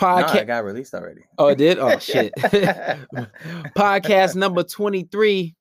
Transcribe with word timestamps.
No, 0.00 0.06
Podcast. 0.06 0.34
it 0.42 0.46
got 0.46 0.64
released 0.64 0.94
already. 0.94 1.22
oh, 1.38 1.48
it 1.48 1.56
did. 1.58 1.78
Oh 1.78 1.98
shit. 2.00 2.32
Podcast 3.76 4.36
number 4.36 4.62
twenty 4.62 5.04
three. 5.04 5.54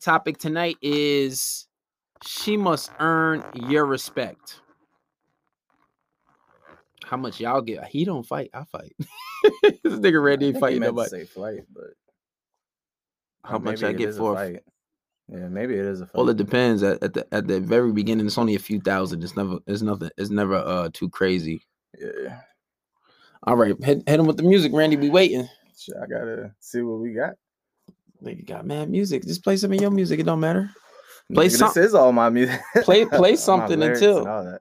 Topic 0.00 0.38
tonight 0.38 0.76
is 0.82 1.66
she 2.24 2.56
must 2.56 2.90
earn 3.00 3.44
your 3.54 3.84
respect. 3.86 4.60
How 7.04 7.16
much 7.16 7.40
y'all 7.40 7.62
get? 7.62 7.86
He 7.86 8.04
don't 8.04 8.24
fight. 8.26 8.50
I 8.52 8.64
fight. 8.64 8.94
this 9.62 9.94
nigga 9.94 10.22
Randy 10.22 10.46
think 10.46 10.56
ain't 10.56 10.60
fighting 10.60 10.80
nobody. 10.82 11.10
say 11.10 11.24
flight, 11.24 11.60
but 11.72 11.84
How 13.44 13.58
much 13.58 13.82
I 13.82 13.92
get 13.92 14.14
for? 14.14 14.32
a- 14.32 14.36
fight. 14.36 14.62
Yeah, 15.30 15.48
maybe 15.48 15.74
it 15.74 15.84
is 15.84 16.00
a 16.00 16.06
fight. 16.06 16.14
Well, 16.16 16.28
it 16.30 16.36
depends. 16.36 16.82
At, 16.82 17.02
at 17.02 17.14
the 17.14 17.26
at 17.32 17.46
the 17.46 17.60
very 17.60 17.92
beginning, 17.92 18.26
it's 18.26 18.38
only 18.38 18.54
a 18.56 18.58
few 18.60 18.80
thousand. 18.80 19.22
It's 19.22 19.36
never. 19.36 19.58
It's 19.66 19.82
nothing. 19.82 20.10
It's 20.16 20.30
never 20.30 20.56
uh 20.56 20.88
too 20.92 21.08
crazy. 21.08 21.62
yeah. 21.98 22.40
All 23.44 23.56
right, 23.56 23.74
head 23.82 24.02
head 24.06 24.20
him 24.20 24.26
with 24.26 24.36
the 24.36 24.42
music, 24.42 24.72
Randy. 24.74 24.96
Be 24.96 25.10
waiting. 25.10 25.48
Shit, 25.78 25.94
I 26.02 26.06
gotta 26.06 26.52
see 26.60 26.82
what 26.82 26.98
we 27.00 27.12
got. 27.12 27.34
Nigga 28.22 28.44
got 28.46 28.66
mad 28.66 28.90
music. 28.90 29.22
Just 29.24 29.44
play 29.44 29.56
some 29.56 29.72
of 29.72 29.80
your 29.80 29.90
music. 29.92 30.18
It 30.20 30.24
don't 30.24 30.40
matter. 30.40 30.70
Play 31.32 31.46
Nigga, 31.46 31.56
some- 31.56 31.68
This 31.74 31.86
is 31.86 31.94
all 31.94 32.10
my 32.12 32.30
music. 32.30 32.60
Play- 32.82 33.04
play 33.04 33.36
something 33.36 33.80
until- 33.82 34.26
all 34.26 34.44
that. 34.44 34.60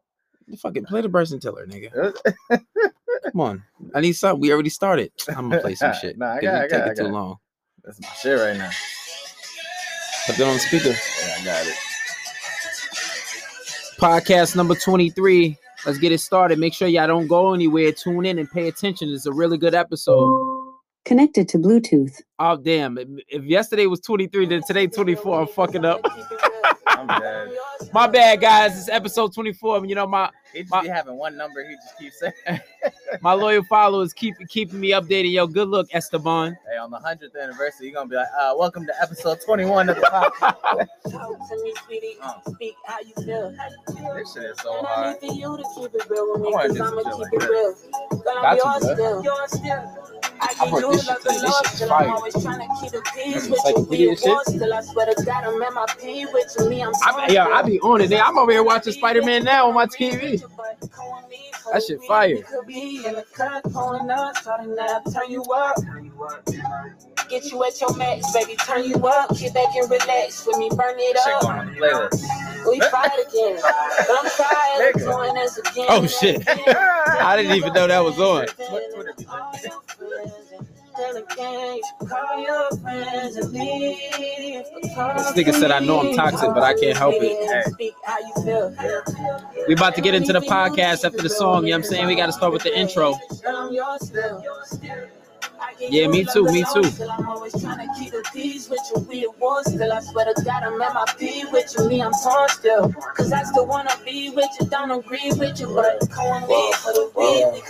Fucking 0.60 0.86
play 0.86 1.02
the 1.02 1.10
Bryson 1.10 1.40
Tiller, 1.42 1.66
nigga. 1.68 2.14
Uh, 2.50 2.58
Come 3.32 3.42
on. 3.42 3.64
I 3.94 4.00
need 4.00 4.14
something. 4.14 4.40
We 4.40 4.54
already 4.54 4.70
started. 4.70 5.12
I'm 5.30 5.50
gonna 5.50 5.60
play 5.62 5.76
some 5.76 5.94
shit. 6.02 6.18
Nah, 6.18 6.36
I 6.36 6.42
got- 6.42 6.56
I 6.56 6.62
take 6.62 6.70
got- 6.72 6.88
it 6.88 6.92
I 6.92 6.94
too 6.94 7.06
it. 7.08 7.12
long. 7.12 7.38
That's 7.84 8.00
my 8.02 8.08
shit 8.22 8.40
right 8.40 8.56
now. 8.58 8.70
Put 10.28 10.36
that 10.38 10.48
on 10.48 10.54
the 10.54 10.60
speaker. 10.60 10.90
Yeah, 10.90 11.38
I 11.42 11.46
got 11.46 11.68
it. 11.68 11.76
Podcast 14.00 14.56
number 14.56 14.76
23. 14.76 15.58
Let's 15.88 15.98
get 16.00 16.12
it 16.12 16.20
started. 16.20 16.60
Make 16.60 16.74
sure 16.74 16.88
y'all 16.90 17.08
don't 17.08 17.28
go 17.28 17.54
anywhere. 17.54 17.92
Tune 17.94 18.26
in 18.26 18.38
and 18.38 18.52
pay 18.52 18.68
attention. 18.68 19.10
It's 19.10 19.26
a 19.26 19.32
really 19.32 19.58
good 19.58 19.74
episode. 19.74 20.38
Connected 21.06 21.48
to 21.50 21.58
Bluetooth. 21.58 22.12
Oh 22.40 22.58
damn! 22.58 22.98
If- 22.98 23.08
If 23.30 23.44
yesterday 23.46 23.86
was 23.88 24.02
23, 24.02 24.46
then 24.48 24.62
today 24.68 24.88
24. 24.88 25.40
I'm 25.42 25.48
fucking 25.48 25.86
up. 25.86 26.02
I'm 26.88 27.08
dead. 27.08 27.52
My 27.94 28.08
bad, 28.08 28.42
guys. 28.42 28.78
It's 28.78 28.90
episode 28.90 29.34
24. 29.34 29.86
You 29.86 29.96
know 29.96 30.08
my 30.08 30.30
He 30.54 30.62
just 30.62 30.72
My- 30.72 30.82
be 30.82 30.88
having 30.88 31.16
one 31.16 31.38
number. 31.38 31.64
He 31.68 31.76
just 31.76 31.98
keeps 31.98 32.20
saying. 32.20 32.60
my 33.22 33.34
loyal 33.34 33.64
followers 33.64 34.14
keep 34.14 34.36
keeping 34.50 34.80
me 34.80 34.92
updated. 34.92 35.32
Yo, 35.32 35.48
good 35.48 35.68
look, 35.70 35.88
Esteban. 35.94 36.58
Hey, 36.70 36.78
on 36.78 36.90
the 36.92 36.98
hundredth 36.98 37.36
anniversary, 37.36 37.88
you're 37.88 37.96
gonna 37.96 38.10
be 38.10 38.16
like, 38.16 38.28
uh, 38.40 38.54
"Welcome 38.58 38.86
to 38.88 38.94
episode 39.02 39.40
21 39.46 39.90
of 39.90 39.96
the 39.98 40.02
podcast." 40.02 40.88
Talk 41.12 41.50
to 41.50 41.64
me, 41.64 41.74
sweetie. 41.86 42.16
Uh. 42.22 42.34
Speak 42.52 42.76
how 42.86 43.00
you 43.00 43.14
feel. 43.24 43.52
this 44.16 44.34
shit 44.34 44.44
is 44.44 44.58
so 44.60 44.78
And 44.78 44.88
I 44.88 44.90
hard. 44.94 45.22
need 45.22 45.30
for 45.30 45.36
you 45.36 45.58
to 45.58 45.64
keep 45.76 46.02
it 46.02 46.10
real 46.10 46.34
with 46.34 46.42
me, 46.42 46.54
I 46.56 46.68
cause 46.68 46.76
do 46.78 46.84
I'ma 46.84 46.98
shit 46.98 47.06
keep 47.06 47.20
like 47.20 47.34
it 47.34 47.50
real. 47.50 47.76
Girl, 48.10 48.22
Got 48.24 48.46
I'm 48.46 48.58
to, 48.58 48.64
yours 48.64 48.84
bro. 48.86 48.94
still. 48.96 49.24
Yours 49.24 49.52
still. 49.52 50.04
I 50.40 50.54
I 50.60 50.66
give 50.66 50.70
brought 50.70 50.80
you 50.82 50.92
this 50.92 51.02
shit 51.02 51.10
love 51.10 51.22
today. 51.22 51.34
and 51.36 51.42
This 51.42 51.44
love, 51.44 51.66
shit's 51.66 51.80
till 51.80 51.88
fire. 51.90 52.08
I'm 52.08 52.14
always 52.14 52.34
trying 52.44 52.60
to 52.60 52.76
keep 52.82 52.92
the 52.92 53.02
peace 53.16 53.50
with 53.50 53.60
like 53.66 53.76
you. 53.76 53.84
the 53.84 53.90
We 53.90 53.98
video 53.98 54.12
at 54.12 54.20
shit. 54.20 54.28
war 54.28 54.44
still. 54.46 54.74
I 54.74 54.82
swear 54.82 55.06
to 55.14 55.24
God, 55.26 55.44
I'm 55.46 55.62
at 55.64 55.74
my 55.74 55.86
P 56.00 56.26
with 56.32 56.56
you. 56.60 56.70
Me, 56.70 56.84
I'm 56.84 56.94
I, 57.04 57.28
yo, 57.32 57.44
I 57.52 57.62
be 57.68 57.80
on 57.82 58.02
it. 58.02 58.10
nigga. 58.10 58.22
I'm 58.26 58.38
over 58.38 58.52
here 58.52 58.64
watching 58.64 58.94
Spider 58.94 59.22
Man 59.24 59.44
now 59.44 59.68
on 59.68 59.76
my 59.76 59.86
TV. 59.86 60.42
That 61.72 61.84
shit 61.84 62.02
fire. 62.04 62.36
We 62.36 62.42
could 62.42 62.68
be 62.68 63.06
in 63.06 63.14
the 63.14 63.26
cut, 63.34 63.64
pulling 63.72 64.10
up, 64.10 64.38
starting 64.38 64.76
up, 64.80 65.04
turn 65.14 65.30
you 65.30 65.44
up. 65.44 65.76
Get 67.30 67.52
you 67.52 67.64
at 67.66 67.80
your 67.82 67.96
max, 67.98 68.32
baby, 68.34 68.56
turn 68.56 68.86
you 68.86 68.96
up. 69.06 69.38
Get 69.38 69.54
back 69.54 69.76
and 69.76 69.90
relax 69.92 70.46
with 70.48 70.58
me, 70.58 70.70
burn 70.70 70.96
it 70.98 71.18
Shit 71.18 71.34
up. 71.36 71.42
going 71.42 71.58
on 71.60 71.66
the 71.68 71.74
playlist. 71.74 72.70
We 72.70 72.80
fight 72.80 73.12
again. 73.28 73.60
But 73.62 74.18
I'm 74.18 74.30
tired 74.30 74.96
of 74.96 75.02
doing 75.02 75.34
this 75.36 75.58
again. 75.58 75.86
Oh, 75.90 76.08
shit. 76.08 76.44
I 76.48 77.36
didn't 77.36 77.56
even 77.58 77.74
know 77.74 77.88
that 77.88 78.00
was 78.00 78.18
on. 78.20 78.48
This 80.98 81.14
nigga 85.36 85.54
said, 85.54 85.72
"I 85.72 85.80
know 85.80 86.00
I'm 86.00 86.16
toxic, 86.16 86.50
but 86.56 86.64
I 86.64 86.74
can't 86.74 86.98
help 86.98 87.14
it." 87.18 87.38
We 89.68 89.74
about 89.76 89.94
to 89.96 90.02
get 90.02 90.16
into 90.16 90.34
the 90.34 90.40
podcast 90.40 91.06
after 91.06 91.22
the 91.22 91.30
song. 91.30 91.66
You 91.66 91.72
know 91.72 91.78
what 91.78 91.86
I'm 91.86 91.92
saying? 91.92 92.08
We 92.08 92.16
got 92.16 92.26
to 92.28 92.32
start 92.32 92.52
with 92.52 92.64
the 92.64 92.76
intro. 92.76 93.14
Yeah, 95.80 96.08
me 96.08 96.26
too, 96.26 96.46
me 96.46 96.64
too. 96.74 96.90
I'm 97.12 97.30
always 97.30 97.54
trying 97.62 97.88
to 97.88 97.94
keep 98.00 98.12
the 98.12 98.24
with. 98.70 98.80
I 100.50 100.66
I'm 100.66 101.46
with 101.52 101.76
you. 101.78 101.88
Me, 101.88 102.02
I'm. 102.02 102.12
Cause 102.14 103.32
I 103.32 103.44
still 103.44 103.68
wanna 103.68 103.94
be 104.04 104.32
with 104.32 104.50
you. 104.60 104.68
Don't 104.68 104.90
agree 104.92 105.32
with 105.34 105.60
you, 105.60 105.68
but 105.76 106.02
me 106.02 106.74
for 106.74 106.94
the. 106.94 107.12
We 107.16 107.62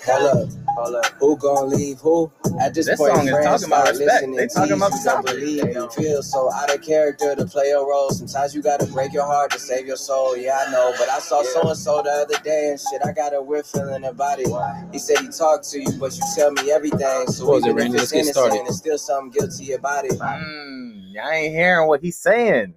cup. 0.00 0.65
Up, 0.76 0.84
hold 0.84 0.96
up. 0.96 1.06
Who 1.18 1.36
gon' 1.36 1.70
leave 1.70 1.98
who? 2.00 2.30
At 2.60 2.74
this, 2.74 2.86
This 2.86 2.98
point, 2.98 3.14
song 3.14 3.24
is 3.26 3.30
friends 3.30 3.46
talking 3.46 3.66
about 3.66 3.86
start 3.86 3.88
respect. 3.98 4.12
listening 4.22 4.36
They 4.36 4.46
to 4.46 4.54
talking 4.54 4.70
you. 4.70 4.76
about 4.76 4.90
the 4.92 4.98
You 4.98 5.04
topic. 5.04 5.26
believe 5.26 5.62
They 5.62 5.68
you 5.68 5.74
don't. 5.74 5.92
feel 5.92 6.22
so 6.22 6.52
out 6.52 6.74
of 6.74 6.82
character 6.82 7.34
to 7.34 7.44
play 7.46 7.70
a 7.70 7.78
role. 7.80 8.10
Sometimes 8.10 8.54
you 8.54 8.62
gotta 8.62 8.86
break 8.86 9.12
your 9.12 9.24
heart 9.24 9.50
to 9.52 9.58
save 9.58 9.86
your 9.86 9.96
soul. 9.96 10.36
Yeah, 10.36 10.58
I 10.66 10.70
know, 10.72 10.92
but 10.98 11.08
I 11.08 11.18
saw 11.18 11.42
so 11.42 11.68
and 11.68 11.76
so 11.78 12.02
the 12.02 12.10
other 12.10 12.38
day 12.44 12.70
and 12.70 12.80
shit. 12.80 13.00
I 13.04 13.12
got 13.12 13.34
a 13.34 13.42
weird 13.42 13.66
feeling 13.66 14.04
about 14.04 14.38
it. 14.40 14.48
He 14.92 14.98
said 14.98 15.18
he 15.18 15.28
talked 15.28 15.68
to 15.70 15.80
you, 15.80 15.92
but 15.98 16.14
you 16.16 16.22
tell 16.34 16.50
me 16.52 16.70
everything. 16.70 17.26
So 17.28 17.46
Pause 17.46 17.64
it, 17.64 17.70
even 17.70 17.76
Randy. 17.76 17.94
if 17.96 18.00
Let's 18.00 18.02
it's 18.04 18.12
get 18.12 18.18
innocent, 18.20 18.52
started. 18.52 18.68
it's 18.68 18.76
still 18.78 18.98
something 18.98 19.30
guilty 19.38 19.72
about 19.72 20.04
it. 20.04 20.12
Mm, 20.12 21.14
I 21.22 21.34
ain't 21.36 21.54
hearing 21.54 21.88
what 21.88 22.00
he's 22.02 22.16
saying. 22.18 22.74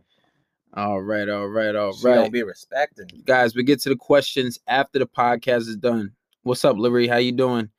All 0.75 1.01
right, 1.01 1.27
all 1.27 1.47
right, 1.47 1.75
all 1.75 1.93
She 1.93 2.03
don't 2.03 2.31
be 2.31 2.43
respecting. 2.43 3.07
Guys, 3.25 3.55
we 3.55 3.63
get 3.63 3.81
to 3.81 3.89
the 3.89 3.95
questions 3.95 4.59
after 4.67 4.99
the 4.99 5.07
podcast 5.07 5.61
is 5.67 5.75
done. 5.75 6.11
What's 6.43 6.63
up, 6.63 6.77
Larry? 6.77 7.07
How 7.07 7.17
you 7.17 7.31
doing? 7.31 7.69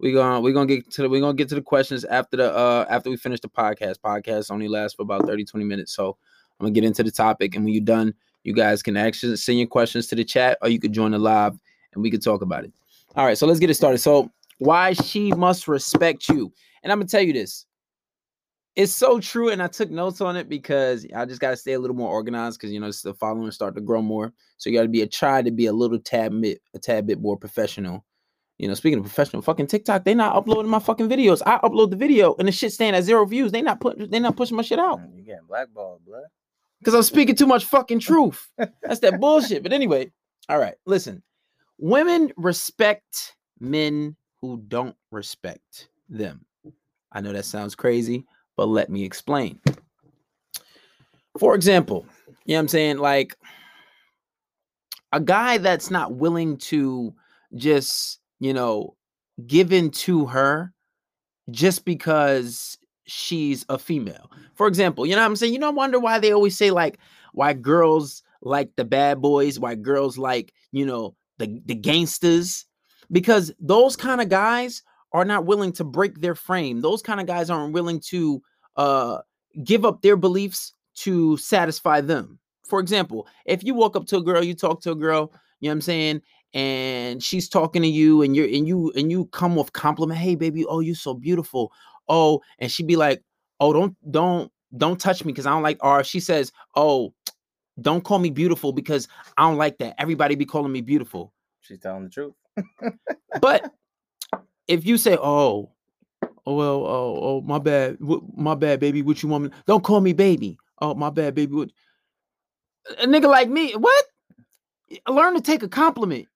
We 0.00 0.12
gonna 0.12 0.40
we're 0.40 0.54
gonna 0.54 0.66
get 0.66 0.90
to 0.92 1.02
the, 1.02 1.08
we're 1.10 1.20
gonna 1.20 1.34
get 1.34 1.48
to 1.50 1.54
the 1.54 1.62
questions 1.62 2.04
after 2.04 2.38
the 2.38 2.54
uh 2.54 2.86
after 2.88 3.10
we 3.10 3.16
finish 3.16 3.40
the 3.40 3.48
podcast. 3.48 3.96
Podcast 3.98 4.50
only 4.50 4.66
lasts 4.66 4.96
for 4.96 5.02
about 5.02 5.26
30 5.26 5.44
20 5.44 5.64
minutes. 5.64 5.92
So 5.92 6.16
I'm 6.58 6.66
gonna 6.66 6.72
get 6.72 6.84
into 6.84 7.02
the 7.02 7.10
topic 7.10 7.54
and 7.54 7.64
when 7.64 7.74
you're 7.74 7.84
done, 7.84 8.14
you 8.42 8.54
guys 8.54 8.82
can 8.82 8.96
actually 8.96 9.36
send 9.36 9.58
your 9.58 9.68
questions 9.68 10.06
to 10.08 10.14
the 10.14 10.24
chat 10.24 10.56
or 10.62 10.70
you 10.70 10.80
could 10.80 10.92
join 10.92 11.10
the 11.10 11.18
live 11.18 11.52
and 11.92 12.02
we 12.02 12.10
could 12.10 12.22
talk 12.22 12.40
about 12.40 12.64
it. 12.64 12.72
All 13.14 13.26
right, 13.26 13.36
so 13.36 13.46
let's 13.46 13.60
get 13.60 13.68
it 13.68 13.74
started. 13.74 13.98
So 13.98 14.30
why 14.58 14.92
she 14.92 15.32
must 15.32 15.68
respect 15.68 16.28
you. 16.28 16.52
And 16.82 16.92
I'm 16.92 16.98
gonna 16.98 17.08
tell 17.08 17.22
you 17.22 17.32
this. 17.32 17.66
It's 18.76 18.92
so 18.92 19.18
true, 19.18 19.50
and 19.50 19.60
I 19.62 19.66
took 19.66 19.90
notes 19.90 20.20
on 20.20 20.36
it 20.36 20.48
because 20.48 21.04
I 21.14 21.26
just 21.26 21.40
gotta 21.40 21.56
stay 21.56 21.72
a 21.72 21.78
little 21.78 21.96
more 21.96 22.10
organized 22.10 22.58
because 22.58 22.72
you 22.72 22.80
know 22.80 22.86
it's 22.86 23.02
the 23.02 23.12
following 23.12 23.50
start 23.50 23.74
to 23.74 23.80
grow 23.80 24.00
more. 24.00 24.32
So 24.56 24.70
you 24.70 24.76
gotta 24.76 24.88
be 24.88 25.02
a 25.02 25.06
try 25.06 25.42
to 25.42 25.50
be 25.50 25.66
a 25.66 25.72
little 25.72 25.98
tad 25.98 26.40
bit 26.40 26.62
a 26.74 26.78
tad 26.78 27.06
bit 27.06 27.20
more 27.20 27.36
professional. 27.36 28.04
You 28.60 28.68
know, 28.68 28.74
speaking 28.74 28.98
of 28.98 29.04
professional, 29.06 29.40
fucking 29.40 29.68
TikTok, 29.68 30.04
they 30.04 30.14
not 30.14 30.36
uploading 30.36 30.70
my 30.70 30.80
fucking 30.80 31.08
videos. 31.08 31.40
I 31.46 31.56
upload 31.58 31.88
the 31.88 31.96
video 31.96 32.34
and 32.38 32.46
the 32.46 32.52
shit 32.52 32.72
staying 32.72 32.94
at 32.94 33.04
zero 33.04 33.24
views. 33.24 33.52
They 33.52 33.62
not 33.62 33.80
putting 33.80 34.10
they 34.10 34.20
not 34.20 34.36
pushing 34.36 34.54
my 34.56 34.62
shit 34.62 34.78
out 34.78 35.00
You 35.14 35.22
getting 35.22 35.46
blackballed, 35.48 36.04
blood. 36.04 36.24
because 36.78 36.92
I'm 36.92 37.02
speaking 37.02 37.34
too 37.34 37.46
much 37.46 37.64
fucking 37.64 38.00
truth. 38.00 38.46
That's 38.82 39.00
that 39.00 39.18
bullshit. 39.18 39.62
But 39.62 39.72
anyway, 39.72 40.12
all 40.50 40.58
right, 40.58 40.74
listen. 40.84 41.22
Women 41.78 42.30
respect 42.36 43.34
men 43.60 44.14
who 44.42 44.62
don't 44.68 44.94
respect 45.10 45.88
them. 46.10 46.44
I 47.12 47.22
know 47.22 47.32
that 47.32 47.46
sounds 47.46 47.74
crazy, 47.74 48.26
but 48.58 48.68
let 48.68 48.90
me 48.90 49.04
explain. 49.04 49.58
For 51.38 51.54
example, 51.54 52.04
you 52.44 52.52
know 52.52 52.56
what 52.56 52.60
I'm 52.60 52.68
saying? 52.68 52.98
Like 52.98 53.36
a 55.12 55.20
guy 55.20 55.56
that's 55.56 55.90
not 55.90 56.12
willing 56.14 56.58
to 56.58 57.14
just, 57.54 58.19
you 58.40 58.52
know, 58.52 58.96
given 59.46 59.90
to 59.90 60.26
her 60.26 60.72
just 61.50 61.84
because 61.84 62.78
she's 63.06 63.64
a 63.68 63.78
female. 63.78 64.30
For 64.54 64.66
example, 64.66 65.06
you 65.06 65.14
know 65.14 65.22
what 65.22 65.26
I'm 65.26 65.36
saying? 65.36 65.52
You 65.52 65.58
know, 65.58 65.68
I 65.68 65.72
wonder 65.72 65.98
why 65.98 66.18
they 66.18 66.32
always 66.32 66.56
say 66.56 66.70
like 66.70 66.98
why 67.32 67.52
girls 67.52 68.22
like 68.42 68.74
the 68.76 68.84
bad 68.84 69.20
boys, 69.20 69.58
why 69.58 69.74
girls 69.74 70.18
like, 70.18 70.52
you 70.72 70.86
know, 70.86 71.16
the 71.38 71.60
the 71.66 71.74
gangsters 71.74 72.66
because 73.12 73.52
those 73.58 73.96
kind 73.96 74.20
of 74.20 74.28
guys 74.28 74.82
are 75.12 75.24
not 75.24 75.44
willing 75.46 75.72
to 75.72 75.84
break 75.84 76.20
their 76.20 76.34
frame. 76.34 76.80
Those 76.80 77.02
kind 77.02 77.20
of 77.20 77.26
guys 77.26 77.50
aren't 77.50 77.72
willing 77.72 78.00
to 78.08 78.42
uh 78.76 79.18
give 79.64 79.84
up 79.84 80.02
their 80.02 80.16
beliefs 80.16 80.74
to 80.96 81.36
satisfy 81.36 82.00
them. 82.00 82.38
For 82.66 82.78
example, 82.78 83.26
if 83.46 83.64
you 83.64 83.74
walk 83.74 83.96
up 83.96 84.06
to 84.06 84.18
a 84.18 84.22
girl, 84.22 84.44
you 84.44 84.54
talk 84.54 84.80
to 84.82 84.92
a 84.92 84.94
girl, 84.96 85.32
you 85.58 85.68
know 85.68 85.72
what 85.72 85.76
I'm 85.76 85.80
saying, 85.80 86.22
and 86.52 87.22
she's 87.22 87.48
talking 87.48 87.82
to 87.82 87.88
you 87.88 88.22
and 88.22 88.34
you're 88.34 88.46
and 88.46 88.66
you 88.66 88.92
and 88.96 89.10
you 89.10 89.26
come 89.26 89.56
with 89.56 89.72
compliment, 89.72 90.18
"Hey 90.18 90.34
baby, 90.34 90.64
oh 90.66 90.80
you're 90.80 90.94
so 90.94 91.14
beautiful." 91.14 91.72
Oh, 92.08 92.40
and 92.58 92.70
she'd 92.70 92.86
be 92.86 92.96
like, 92.96 93.22
"Oh, 93.60 93.72
don't 93.72 93.96
don't 94.10 94.50
don't 94.76 95.00
touch 95.00 95.24
me 95.24 95.32
because 95.32 95.46
I 95.46 95.50
don't 95.50 95.62
like 95.62 95.82
or 95.84 96.00
if 96.00 96.06
she 96.06 96.20
says, 96.20 96.52
"Oh, 96.74 97.14
don't 97.80 98.02
call 98.04 98.18
me 98.18 98.30
beautiful 98.30 98.72
because 98.72 99.08
I 99.36 99.42
don't 99.42 99.58
like 99.58 99.78
that. 99.78 99.94
Everybody 99.98 100.34
be 100.34 100.46
calling 100.46 100.72
me 100.72 100.80
beautiful." 100.80 101.32
She's 101.60 101.78
telling 101.78 102.04
the 102.04 102.10
truth. 102.10 102.34
But 103.40 103.72
if 104.68 104.84
you 104.84 104.96
say, 104.96 105.16
"Oh, 105.20 105.70
oh 106.46 106.54
well, 106.54 106.86
oh, 106.86 107.18
oh 107.22 107.40
my 107.42 107.58
bad, 107.58 107.98
my 108.36 108.54
bad, 108.54 108.80
baby, 108.80 109.02
what 109.02 109.22
you 109.22 109.28
want 109.28 109.44
me? 109.44 109.50
Don't 109.66 109.84
call 109.84 110.00
me 110.00 110.12
baby. 110.12 110.58
Oh, 110.80 110.94
my 110.94 111.10
bad, 111.10 111.34
baby. 111.34 111.54
What? 111.54 111.70
A 112.98 113.06
nigga 113.06 113.28
like 113.28 113.48
me, 113.48 113.72
what? 113.72 114.04
Learn 115.08 115.34
to 115.34 115.40
take 115.40 115.62
a 115.62 115.68
compliment. 115.68 116.26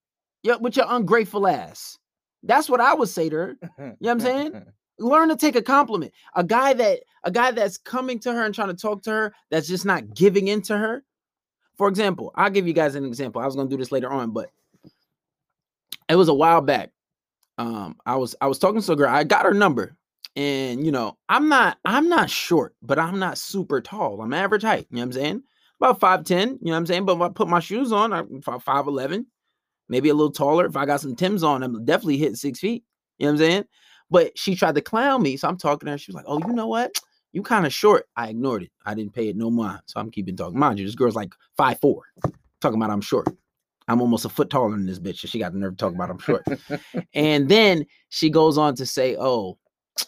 Yeah, 0.45 0.57
with 0.57 0.77
your 0.77 0.87
ungrateful 0.89 1.49
ass. 1.49 1.99
That's 2.45 2.69
what 2.69 2.81
I 2.81 2.95
would 2.95 3.09
say 3.09 3.29
to 3.31 3.37
her. 3.37 3.57
You 3.79 3.85
know 3.85 3.97
what 4.01 4.11
I'm 4.11 4.21
saying? 4.21 4.63
Learn 4.99 5.29
to 5.31 5.37
take 5.37 5.57
a 5.57 5.63
compliment. 5.63 6.13
A 6.37 6.45
guy 6.45 6.75
that 6.75 7.01
a 7.25 7.31
guy 7.31 7.51
that's 7.51 7.79
coming 7.79 8.21
to 8.21 8.33
her 8.33 8.45
and 8.45 8.55
trying 8.55 8.69
to 8.69 8.75
talk 8.75 9.03
to 9.05 9.11
her 9.11 9.35
that's 9.51 9.67
just 9.67 9.85
not 9.85 10.15
giving 10.15 10.47
in 10.49 10.63
to 10.63 10.77
her. 10.79 11.03
For 11.77 11.89
example, 11.89 12.31
I'll 12.37 12.51
give 12.51 12.69
you 12.69 12.75
guys 12.75 12.95
an 12.95 13.05
example. 13.05 13.43
I 13.43 13.47
was 13.47 13.57
gonna 13.57 13.69
do 13.69 13.77
this 13.79 13.91
later 13.91 14.13
on, 14.13 14.31
but 14.31 14.51
it 16.09 16.15
was 16.17 16.29
a 16.29 16.35
while 16.35 16.61
back. 16.61 16.91
Um, 17.59 17.97
I 18.05 18.17
was 18.17 18.37
I 18.41 18.47
was 18.47 18.59
talking 18.59 18.83
to 18.83 18.93
a 18.93 18.97
girl. 18.97 19.09
I 19.09 19.25
got 19.25 19.47
her 19.47 19.55
number, 19.55 19.97
and 20.37 20.85
you 20.85 20.93
know, 20.93 21.17
I'm 21.29 21.49
not 21.49 21.79
I'm 21.85 22.09
not 22.09 22.29
short, 22.31 22.75
but 22.83 22.99
I'm 22.99 23.19
not 23.19 23.39
super 23.39 23.81
tall. 23.81 24.21
I'm 24.21 24.35
average 24.35 24.63
height. 24.63 24.87
You 24.91 24.97
know 24.97 25.03
what 25.03 25.07
I'm 25.07 25.13
saying? 25.13 25.43
About 25.81 25.99
five 26.01 26.25
ten. 26.25 26.51
You 26.61 26.67
know 26.67 26.73
what 26.73 26.77
I'm 26.79 26.87
saying? 26.87 27.07
But 27.07 27.17
if 27.17 27.23
I 27.23 27.29
put 27.31 27.49
my 27.49 27.61
shoes 27.61 27.91
on, 27.91 28.13
I'm 28.13 28.43
five 28.43 28.87
eleven, 28.87 29.27
maybe 29.89 30.09
a 30.09 30.15
little 30.15 30.33
taller. 30.33 30.67
If 30.67 30.77
I 30.77 30.87
got 30.87 31.01
some 31.01 31.17
Tims 31.17 31.43
on, 31.43 31.63
I'm 31.63 31.85
definitely 31.85 32.19
hitting 32.19 32.37
six 32.37 32.61
feet. 32.61 32.85
You 33.19 33.27
know 33.27 33.33
what 33.33 33.35
I'm 33.35 33.39
saying? 33.39 33.65
But 34.11 34.39
she 34.39 34.55
tried 34.55 34.75
to 34.75 34.81
clown 34.81 35.23
me, 35.23 35.37
so 35.37 35.49
I'm 35.49 35.57
talking 35.57 35.87
to 35.87 35.93
her. 35.93 35.99
She 35.99 36.11
was 36.11 36.17
like, 36.17 36.27
"Oh, 36.29 36.39
you 36.39 36.53
know 36.53 36.67
what? 36.67 36.93
You 37.33 37.43
kind 37.43 37.67
of 37.67 37.73
short." 37.73 38.07
I 38.17 38.29
ignored 38.29 38.65
it. 38.65 38.71
I 38.85 38.95
didn't 38.95 39.13
pay 39.13 39.29
it 39.29 39.37
no 39.37 39.51
mind, 39.51 39.81
so 39.87 40.01
I'm 40.01 40.11
keeping 40.11 40.37
talking. 40.37 40.59
Mind 40.59 40.79
you, 40.79 40.87
this 40.87 40.95
girl's 40.95 41.17
like 41.17 41.33
five 41.57 41.81
four, 41.81 42.03
talking 42.61 42.81
about 42.81 42.91
I'm 42.91 43.01
short. 43.01 43.29
I'm 43.89 44.01
almost 44.01 44.25
a 44.25 44.29
foot 44.29 44.51
taller 44.51 44.71
than 44.71 44.87
this 44.87 44.99
bitch, 44.99 45.23
and 45.23 45.31
she 45.31 45.39
got 45.39 45.53
the 45.53 45.59
nerve 45.59 45.77
to 45.77 45.77
talk 45.77 45.95
about 45.95 46.11
I'm 46.11 46.19
short. 46.19 46.45
and 47.15 47.49
then 47.49 47.85
she 48.09 48.31
goes 48.31 48.59
on 48.59 48.75
to 48.77 48.87
say, 48.87 49.17
"Oh." 49.19 49.59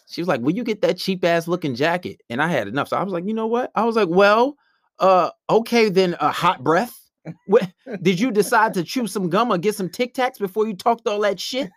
She 0.09 0.19
was 0.19 0.27
like, 0.27 0.41
"Will 0.41 0.53
you 0.53 0.65
get 0.65 0.81
that 0.81 0.97
cheap 0.97 1.23
ass 1.23 1.47
looking 1.47 1.73
jacket?" 1.73 2.19
And 2.29 2.41
I 2.41 2.49
had 2.49 2.67
enough, 2.67 2.89
so 2.89 2.97
I 2.97 3.03
was 3.03 3.13
like, 3.13 3.25
"You 3.25 3.33
know 3.33 3.47
what?" 3.47 3.71
I 3.73 3.85
was 3.85 3.95
like, 3.95 4.09
"Well, 4.09 4.57
uh, 4.99 5.29
okay 5.49 5.89
then. 5.89 6.13
A 6.15 6.25
uh, 6.25 6.31
hot 6.31 6.63
breath. 6.63 6.97
What, 7.47 7.71
did 8.01 8.19
you 8.19 8.31
decide 8.31 8.73
to 8.75 8.83
chew 8.83 9.07
some 9.07 9.29
gum 9.29 9.51
or 9.51 9.57
get 9.57 9.75
some 9.75 9.89
Tic 9.89 10.13
Tacs 10.13 10.39
before 10.39 10.67
you 10.67 10.75
talked 10.75 11.07
all 11.07 11.21
that 11.21 11.39
shit?" 11.39 11.69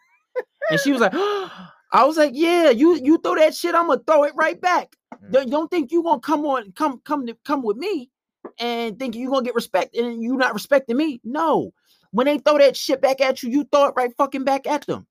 And 0.70 0.80
she 0.80 0.92
was 0.92 1.00
like, 1.00 1.12
I 1.92 2.04
was 2.04 2.16
like, 2.16 2.32
yeah, 2.34 2.70
you 2.70 2.96
you 2.96 3.18
throw 3.18 3.34
that 3.36 3.54
shit, 3.54 3.74
I'm 3.74 3.88
gonna 3.88 4.00
throw 4.06 4.24
it 4.24 4.32
right 4.36 4.60
back. 4.60 4.96
Mm. 5.30 5.50
Don't, 5.50 5.70
think 5.70 5.90
you 5.90 6.02
gonna 6.02 6.20
come 6.20 6.46
on, 6.46 6.72
come 6.72 7.00
come 7.04 7.26
to, 7.26 7.36
come 7.44 7.62
with 7.62 7.76
me 7.76 8.10
and 8.58 8.98
think 8.98 9.16
you 9.16 9.28
gonna 9.28 9.44
get 9.44 9.54
respect 9.54 9.96
and 9.96 10.22
you 10.22 10.36
not 10.36 10.54
respecting 10.54 10.96
me. 10.96 11.20
No, 11.24 11.72
when 12.12 12.26
they 12.26 12.38
throw 12.38 12.58
that 12.58 12.76
shit 12.76 13.00
back 13.00 13.20
at 13.20 13.42
you, 13.42 13.50
you 13.50 13.64
throw 13.64 13.86
it 13.86 13.94
right 13.96 14.12
fucking 14.16 14.44
back 14.44 14.66
at 14.66 14.86
them. 14.86 15.06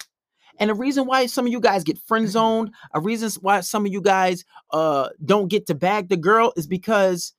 And 0.58 0.70
the 0.70 0.76
reason 0.76 1.06
why 1.06 1.26
some 1.26 1.46
of 1.46 1.52
you 1.52 1.62
guys 1.62 1.84
get 1.84 1.98
friend 2.00 2.28
zoned, 2.28 2.74
a 2.94 3.00
reason 3.00 3.30
why 3.42 3.62
some 3.62 3.86
of 3.86 3.92
you 3.92 4.02
guys 4.02 4.46
uh 4.72 5.10
don't 5.24 5.50
get 5.50 5.68
to 5.68 5.76
bag 5.76 6.08
the 6.08 6.18
girl 6.18 6.54
is 6.56 6.68
because 6.68 7.34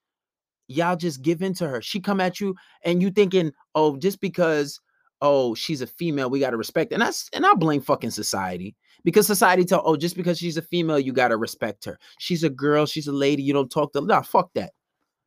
y'all 0.71 0.97
just 0.97 1.21
give 1.23 1.43
in 1.43 1.53
to 1.55 1.69
her. 1.69 1.83
She 1.83 2.01
come 2.01 2.21
at 2.21 2.41
you 2.41 2.55
and 2.85 3.03
you 3.03 3.11
thinking, 3.11 3.53
oh, 3.75 3.97
just 3.97 4.21
because 4.21 4.81
oh 5.21 5.55
she's 5.55 5.83
a 5.83 5.87
female, 5.87 6.31
we 6.31 6.41
gotta 6.41 6.57
respect. 6.57 6.93
And 6.93 7.03
that's 7.03 7.29
and 7.33 7.45
I 7.45 7.55
blame 7.55 7.83
fucking 7.83 8.11
society 8.11 8.77
because 9.05 9.27
society 9.27 9.65
tell 9.65 9.83
oh 9.85 9.97
just 9.97 10.17
because 10.17 10.39
she's 10.39 10.57
a 10.57 10.63
female, 10.63 10.99
you 10.99 11.13
gotta 11.13 11.37
respect 11.37 11.85
her. 11.85 11.99
She's 12.19 12.45
a 12.45 12.51
girl, 12.51 12.87
she's 12.87 13.09
a 13.09 13.13
lady, 13.13 13.43
you 13.43 13.53
don't 13.53 13.71
talk 13.71 13.93
to 13.93 14.01
nah, 14.01 14.23
fuck 14.23 14.51
that. 14.55 14.73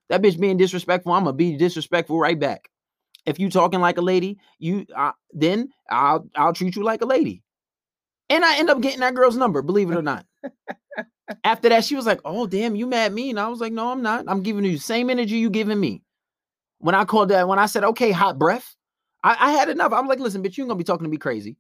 That 0.10 0.22
bitch 0.22 0.40
being 0.40 0.58
disrespectful, 0.58 1.12
I'm 1.12 1.26
gonna 1.26 1.34
be 1.34 1.58
disrespectful 1.58 2.18
right 2.18 2.40
back. 2.40 2.70
If 3.26 3.40
you 3.40 3.50
talking 3.50 3.82
like 3.82 3.98
a 3.98 4.02
lady, 4.02 4.40
you 4.60 4.86
uh, 4.96 5.12
then 5.32 5.70
I'll 5.90 6.26
I'll 6.36 6.54
treat 6.54 6.76
you 6.76 6.84
like 6.84 7.02
a 7.02 7.06
lady. 7.06 7.44
And 8.30 8.46
I 8.46 8.58
end 8.58 8.70
up 8.70 8.82
getting 8.82 9.02
that 9.02 9.14
girl's 9.14 9.36
number, 9.36 9.62
believe 9.62 9.92
it 9.92 9.98
or 9.98 10.02
not. 10.02 10.26
After 11.44 11.70
that, 11.70 11.86
she 11.86 11.96
was 11.96 12.06
like, 12.06 12.20
"Oh 12.26 12.48
damn, 12.48 12.76
you 12.76 12.86
mad 12.88 13.08
at 13.08 13.14
me?" 13.14 13.30
And 13.30 13.40
I 13.40 13.48
was 13.48 13.60
like, 13.60 13.74
"No, 13.74 13.92
I'm 13.92 14.02
not. 14.02 14.26
I'm 14.28 14.44
giving 14.44 14.66
you 14.66 14.74
the 14.74 14.78
same 14.80 15.10
energy 15.10 15.38
you 15.38 15.50
giving 15.50 15.80
me." 15.80 16.04
When 16.80 16.96
I 16.96 17.06
called 17.06 17.30
that, 17.30 17.48
when 17.48 17.60
I 17.60 17.66
said, 17.66 17.84
"Okay, 17.84 18.12
hot 18.12 18.38
breath," 18.38 18.76
I, 19.24 19.38
I 19.40 19.52
had 19.52 19.70
enough. 19.70 19.94
I'm 19.94 20.08
like, 20.08 20.20
"Listen, 20.20 20.44
bitch, 20.44 20.58
you 20.58 20.64
ain't 20.64 20.70
gonna 20.70 20.78
be 20.78 20.84
talking 20.84 21.06
to 21.06 21.10
me 21.10 21.18
crazy." 21.18 21.58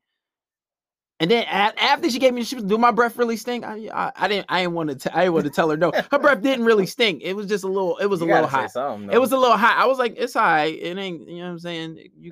And 1.20 1.32
then 1.32 1.46
after 1.46 2.10
she 2.10 2.20
gave 2.20 2.34
me, 2.34 2.44
she 2.44 2.56
was, 2.56 2.66
"Do 2.66 2.78
my 2.78 2.92
breath 2.92 3.16
really 3.16 3.38
stink?" 3.38 3.64
I, 3.64 3.90
I, 3.94 4.12
I 4.16 4.28
didn't, 4.28 4.46
I 4.50 4.62
didn't 4.62 4.74
want 4.74 5.00
to, 5.00 5.16
I 5.16 5.22
didn't 5.22 5.34
want 5.36 5.46
to 5.46 5.52
tell 5.52 5.70
her 5.70 5.78
no. 5.78 5.94
Her 6.12 6.20
breath 6.20 6.42
didn't 6.42 6.66
really 6.66 6.86
stink. 6.86 7.22
It 7.24 7.34
was 7.34 7.48
just 7.48 7.64
a 7.64 7.68
little, 7.68 7.98
it 7.98 8.08
was 8.08 8.20
You 8.20 8.28
a 8.28 8.34
little 8.34 8.48
hot. 8.48 8.76
It 9.10 9.20
was 9.20 9.32
a 9.32 9.38
little 9.38 9.56
hot. 9.56 9.78
I 9.78 9.86
was 9.86 9.98
like, 9.98 10.16
"It's 10.18 10.36
all 10.36 10.44
right. 10.44 10.78
It 10.78 10.98
ain't." 10.98 11.30
You 11.30 11.38
know 11.38 11.46
what 11.46 11.52
I'm 11.52 11.60
saying? 11.60 11.98
You, 12.20 12.32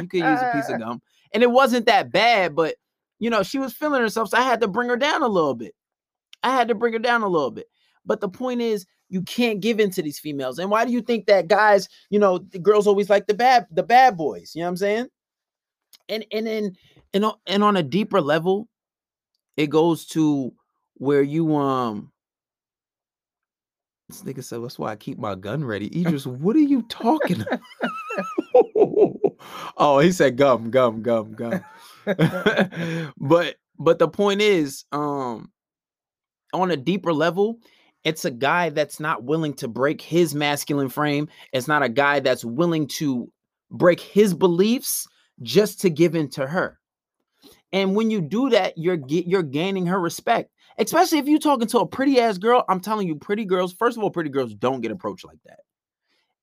you 0.00 0.08
could 0.08 0.20
use 0.20 0.42
a 0.42 0.46
piece 0.46 0.68
of 0.68 0.78
gum, 0.80 1.00
and 1.32 1.42
it 1.44 1.50
wasn't 1.50 1.86
that 1.86 2.10
bad. 2.10 2.56
But 2.56 2.74
you 3.20 3.30
know, 3.30 3.44
she 3.44 3.60
was 3.60 3.72
feeling 3.72 4.00
herself, 4.00 4.30
so 4.30 4.38
I 4.38 4.42
had 4.42 4.60
to 4.62 4.66
bring 4.68 4.88
her 4.88 4.96
down 4.96 5.22
a 5.22 5.28
little 5.28 5.54
bit. 5.54 5.74
I 6.42 6.50
had 6.50 6.68
to 6.68 6.74
bring 6.74 6.92
her 6.92 6.98
down 6.98 7.22
a 7.22 7.28
little 7.28 7.50
bit. 7.50 7.66
But 8.04 8.20
the 8.20 8.28
point 8.28 8.60
is, 8.60 8.86
you 9.08 9.22
can't 9.22 9.60
give 9.60 9.78
in 9.78 9.90
to 9.90 10.02
these 10.02 10.18
females. 10.18 10.58
And 10.58 10.70
why 10.70 10.84
do 10.84 10.92
you 10.92 11.02
think 11.02 11.26
that 11.26 11.46
guys, 11.48 11.88
you 12.10 12.18
know, 12.18 12.38
the 12.38 12.58
girls 12.58 12.86
always 12.86 13.10
like 13.10 13.26
the 13.26 13.34
bad, 13.34 13.66
the 13.70 13.82
bad 13.82 14.16
boys? 14.16 14.52
You 14.54 14.60
know 14.60 14.66
what 14.66 14.70
I'm 14.70 14.76
saying? 14.78 15.06
And 16.08 16.24
and 16.32 16.46
then 16.46 16.76
and 17.12 17.24
on, 17.26 17.34
and 17.46 17.62
on 17.62 17.76
a 17.76 17.82
deeper 17.82 18.20
level, 18.20 18.68
it 19.56 19.68
goes 19.68 20.06
to 20.08 20.52
where 20.94 21.22
you 21.22 21.54
um. 21.56 22.10
This 24.08 24.22
nigga 24.22 24.42
said, 24.42 24.62
"That's 24.62 24.78
why 24.78 24.92
I 24.92 24.96
keep 24.96 25.18
my 25.18 25.34
gun 25.34 25.64
ready." 25.64 26.00
Idris, 26.00 26.26
what 26.26 26.56
are 26.56 26.60
you 26.60 26.82
talking? 26.82 27.42
about? 27.42 27.60
oh, 29.76 29.98
he 29.98 30.12
said 30.12 30.36
gum, 30.36 30.70
gum, 30.70 31.02
gum, 31.02 31.32
gum. 31.34 31.60
but 33.16 33.56
but 33.78 33.98
the 33.98 34.08
point 34.08 34.40
is, 34.40 34.84
um, 34.92 35.50
on 36.52 36.70
a 36.70 36.76
deeper 36.76 37.12
level, 37.12 37.58
it's 38.04 38.24
a 38.24 38.30
guy 38.30 38.70
that's 38.70 38.98
not 38.98 39.24
willing 39.24 39.54
to 39.54 39.68
break 39.68 40.00
his 40.00 40.34
masculine 40.34 40.88
frame. 40.88 41.28
It's 41.52 41.68
not 41.68 41.82
a 41.82 41.88
guy 41.88 42.20
that's 42.20 42.44
willing 42.44 42.86
to 42.88 43.30
break 43.70 44.00
his 44.00 44.34
beliefs 44.34 45.06
just 45.42 45.80
to 45.80 45.90
give 45.90 46.14
in 46.14 46.28
to 46.30 46.46
her. 46.46 46.78
And 47.72 47.96
when 47.96 48.10
you 48.10 48.20
do 48.20 48.50
that, 48.50 48.76
you're 48.76 48.98
you're 49.06 49.42
gaining 49.42 49.86
her 49.86 50.00
respect. 50.00 50.50
Especially 50.78 51.18
if 51.18 51.26
you're 51.26 51.38
talking 51.38 51.68
to 51.68 51.80
a 51.80 51.86
pretty 51.86 52.18
ass 52.18 52.38
girl. 52.38 52.64
I'm 52.68 52.80
telling 52.80 53.06
you, 53.06 53.16
pretty 53.16 53.44
girls. 53.44 53.72
First 53.72 53.96
of 53.96 54.02
all, 54.02 54.10
pretty 54.10 54.30
girls 54.30 54.54
don't 54.54 54.80
get 54.80 54.90
approached 54.90 55.24
like 55.24 55.38
that. 55.46 55.60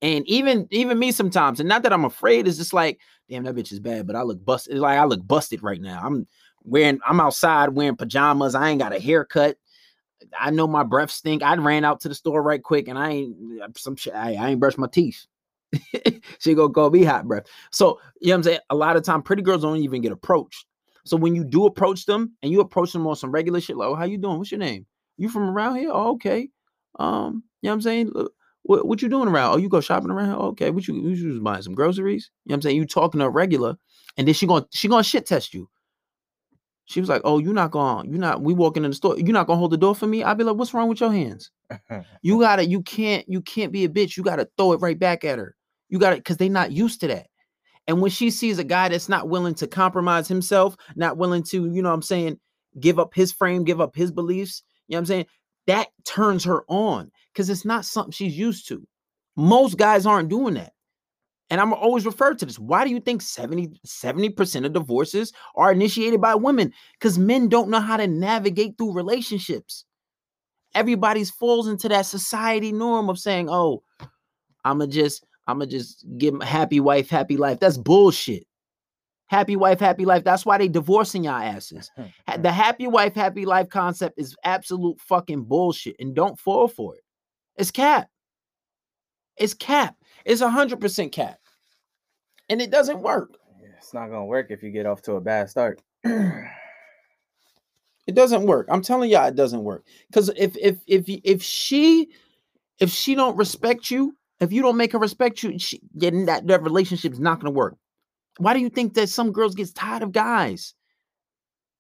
And 0.01 0.25
even 0.27 0.67
even 0.71 0.97
me 0.97 1.11
sometimes, 1.11 1.59
and 1.59 1.67
not 1.67 1.83
that 1.83 1.93
I'm 1.93 2.05
afraid, 2.05 2.47
it's 2.47 2.57
just 2.57 2.73
like, 2.73 2.99
damn, 3.29 3.43
that 3.43 3.55
bitch 3.55 3.71
is 3.71 3.79
bad, 3.79 4.07
but 4.07 4.15
I 4.15 4.21
look 4.21 4.43
busted. 4.43 4.77
Like 4.77 4.97
I 4.97 5.03
look 5.03 5.25
busted 5.27 5.61
right 5.61 5.81
now. 5.81 6.01
I'm 6.03 6.27
wearing, 6.63 6.99
I'm 7.05 7.19
outside 7.19 7.69
wearing 7.69 7.95
pajamas. 7.95 8.55
I 8.55 8.69
ain't 8.69 8.79
got 8.79 8.95
a 8.95 8.99
haircut. 8.99 9.57
I 10.37 10.49
know 10.51 10.67
my 10.67 10.83
breath 10.83 11.11
stink. 11.11 11.43
I 11.43 11.55
ran 11.55 11.85
out 11.85 12.01
to 12.01 12.09
the 12.09 12.15
store 12.15 12.41
right 12.41 12.61
quick, 12.61 12.87
and 12.87 12.97
I 12.97 13.09
ain't 13.11 13.77
some 13.77 13.95
shit. 13.95 14.13
I, 14.13 14.33
I 14.33 14.49
ain't 14.49 14.59
brushed 14.59 14.77
my 14.77 14.87
teeth. 14.87 15.25
she 16.39 16.53
go 16.55 16.67
go 16.67 16.89
be 16.89 17.03
hot 17.03 17.27
breath. 17.27 17.45
So 17.71 17.99
you 18.21 18.29
know 18.29 18.33
what 18.33 18.37
I'm 18.37 18.43
saying. 18.43 18.59
A 18.69 18.75
lot 18.75 18.97
of 18.97 19.03
time, 19.03 19.21
pretty 19.21 19.41
girls 19.41 19.61
don't 19.61 19.77
even 19.77 20.01
get 20.01 20.11
approached. 20.11 20.65
So 21.05 21.17
when 21.17 21.35
you 21.35 21.43
do 21.43 21.65
approach 21.65 22.05
them, 22.05 22.33
and 22.41 22.51
you 22.51 22.59
approach 22.59 22.91
them 22.91 23.07
on 23.07 23.15
some 23.15 23.31
regular 23.31 23.61
shit, 23.61 23.77
like, 23.77 23.87
"Oh, 23.87 23.95
how 23.95 24.05
you 24.05 24.17
doing? 24.17 24.37
What's 24.37 24.51
your 24.51 24.59
name? 24.59 24.85
You 25.17 25.29
from 25.29 25.43
around 25.43 25.75
here? 25.75 25.89
Oh, 25.91 26.11
okay. 26.13 26.49
Um, 26.99 27.43
you 27.61 27.67
know 27.67 27.71
what 27.71 27.73
I'm 27.75 27.81
saying. 27.81 28.11
What, 28.63 28.87
what 28.87 29.01
you 29.01 29.09
doing 29.09 29.27
around? 29.27 29.53
Oh, 29.53 29.57
you 29.57 29.69
go 29.69 29.81
shopping 29.81 30.11
around 30.11 30.27
here? 30.27 30.35
Okay. 30.35 30.69
What 30.69 30.87
you, 30.87 30.95
you 30.95 31.29
was 31.29 31.39
buying 31.39 31.61
some 31.61 31.75
groceries? 31.75 32.29
You 32.45 32.49
know 32.49 32.53
what 32.53 32.57
I'm 32.57 32.61
saying? 32.63 32.75
You 32.77 32.85
talking 32.85 33.19
to 33.19 33.25
a 33.25 33.29
regular, 33.29 33.75
and 34.17 34.27
then 34.27 34.33
she 34.33 34.47
gonna 34.47 34.65
she 34.71 34.87
gonna 34.87 35.03
shit 35.03 35.25
test 35.25 35.53
you. 35.53 35.69
She 36.89 36.99
was 36.99 37.07
like, 37.07 37.21
"Oh, 37.23 37.37
you're 37.37 37.53
not 37.53 37.69
going. 37.69 38.09
You're 38.09 38.19
not. 38.19 38.41
We 38.41 38.55
walking 38.55 38.83
in 38.83 38.89
the 38.89 38.95
store. 38.95 39.15
You're 39.15 39.27
not 39.27 39.45
gonna 39.45 39.59
hold 39.59 39.71
the 39.71 39.77
door 39.77 39.93
for 39.93 40.07
me." 40.07 40.23
I'd 40.23 40.39
be 40.39 40.43
like, 40.43 40.55
"What's 40.55 40.73
wrong 40.73 40.89
with 40.89 40.99
your 40.99 41.11
hands? 41.11 41.51
You 42.23 42.39
gotta. 42.41 42.65
You 42.65 42.81
can't. 42.81 43.29
You 43.29 43.41
can't 43.41 43.71
be 43.71 43.85
a 43.85 43.89
bitch. 43.89 44.17
You 44.17 44.23
gotta 44.23 44.49
throw 44.57 44.73
it 44.73 44.81
right 44.81 44.97
back 44.97 45.23
at 45.23 45.37
her. 45.37 45.55
You 45.89 45.99
gotta, 45.99 46.19
cause 46.19 46.37
they 46.37 46.49
not 46.49 46.71
used 46.71 47.01
to 47.01 47.07
that. 47.07 47.27
And 47.87 48.01
when 48.01 48.09
she 48.09 48.31
sees 48.31 48.57
a 48.57 48.63
guy 48.63 48.89
that's 48.89 49.07
not 49.07 49.29
willing 49.29 49.53
to 49.55 49.67
compromise 49.67 50.27
himself, 50.27 50.75
not 50.95 51.17
willing 51.17 51.43
to, 51.43 51.71
you 51.71 51.81
know, 51.83 51.89
what 51.89 51.95
I'm 51.95 52.01
saying, 52.01 52.39
give 52.79 52.97
up 52.97 53.13
his 53.13 53.31
frame, 53.31 53.63
give 53.63 53.81
up 53.81 53.95
his 53.95 54.11
beliefs. 54.11 54.63
You 54.87 54.93
know 54.93 54.97
what 54.97 55.01
I'm 55.01 55.05
saying? 55.05 55.25
That 55.67 55.87
turns 56.05 56.43
her 56.45 56.63
on 56.67 57.11
because 57.33 57.51
it's 57.51 57.65
not 57.65 57.85
something 57.85 58.11
she's 58.11 58.37
used 58.37 58.67
to. 58.69 58.83
Most 59.35 59.77
guys 59.77 60.07
aren't 60.07 60.29
doing 60.29 60.55
that. 60.55 60.73
And 61.49 61.59
I'm 61.59 61.73
always 61.73 62.05
referred 62.05 62.37
to 62.39 62.45
this. 62.45 62.59
Why 62.59 62.83
do 62.83 62.91
you 62.91 62.99
think 62.99 63.21
70, 63.21 63.79
70% 63.85 64.65
of 64.65 64.73
divorces 64.73 65.33
are 65.55 65.71
initiated 65.71 66.21
by 66.21 66.35
women? 66.35 66.71
Because 66.93 67.17
men 67.17 67.49
don't 67.49 67.69
know 67.69 67.79
how 67.79 67.97
to 67.97 68.07
navigate 68.07 68.77
through 68.77 68.93
relationships. 68.93 69.85
Everybody's 70.75 71.31
falls 71.31 71.67
into 71.67 71.89
that 71.89 72.05
society 72.05 72.71
norm 72.71 73.09
of 73.09 73.17
saying, 73.17 73.49
oh, 73.49 73.81
I'ma 74.63 74.85
just, 74.85 75.25
I'ma 75.47 75.65
just 75.65 76.05
give 76.19 76.39
happy 76.43 76.79
wife, 76.79 77.09
happy 77.09 77.37
life. 77.37 77.59
That's 77.59 77.77
bullshit. 77.77 78.43
Happy 79.25 79.55
wife, 79.55 79.79
happy 79.79 80.05
life. 80.05 80.23
That's 80.23 80.45
why 80.45 80.57
they 80.59 80.67
divorcing 80.67 81.23
y'all 81.23 81.41
asses. 81.41 81.89
The 82.39 82.51
happy 82.51 82.85
wife, 82.85 83.15
happy 83.15 83.45
life 83.45 83.69
concept 83.69 84.19
is 84.19 84.35
absolute 84.43 84.99
fucking 85.01 85.43
bullshit. 85.43 85.95
And 85.99 86.15
don't 86.15 86.39
fall 86.39 86.67
for 86.67 86.95
it. 86.95 87.01
It's 87.55 87.71
cap. 87.71 88.07
It's 89.37 89.53
cap. 89.53 89.95
It's 90.25 90.41
a 90.41 90.49
hundred 90.49 90.79
percent 90.79 91.11
cap. 91.11 91.38
And 92.49 92.61
it 92.61 92.71
doesn't 92.71 93.01
work. 93.01 93.37
it's 93.77 93.93
not 93.93 94.07
gonna 94.07 94.25
work 94.25 94.47
if 94.49 94.63
you 94.63 94.71
get 94.71 94.85
off 94.85 95.01
to 95.03 95.13
a 95.13 95.21
bad 95.21 95.49
start. 95.49 95.81
It 98.09 98.15
doesn't 98.15 98.47
work. 98.47 98.65
I'm 98.71 98.81
telling 98.81 99.11
y'all, 99.11 99.27
it 99.27 99.35
doesn't 99.35 99.63
work. 99.63 99.85
Because 100.07 100.31
if 100.35 100.57
if 100.57 100.77
if 100.87 101.03
if 101.07 101.43
she 101.43 102.09
if 102.79 102.89
she 102.89 103.13
don't 103.13 103.37
respect 103.37 103.91
you, 103.91 104.17
if 104.39 104.51
you 104.51 104.63
don't 104.63 104.77
make 104.77 104.93
her 104.93 104.97
respect 104.97 105.43
you, 105.43 105.59
she, 105.59 105.79
then 105.93 106.25
that 106.25 106.47
that 106.47 106.63
relationship 106.63 107.13
is 107.13 107.19
not 107.19 107.39
gonna 107.39 107.51
work. 107.51 107.75
Why 108.39 108.55
do 108.55 108.61
you 108.61 108.69
think 108.69 108.95
that 108.95 109.09
some 109.09 109.31
girls 109.31 109.53
gets 109.53 109.71
tired 109.71 110.01
of 110.01 110.11
guys? 110.11 110.73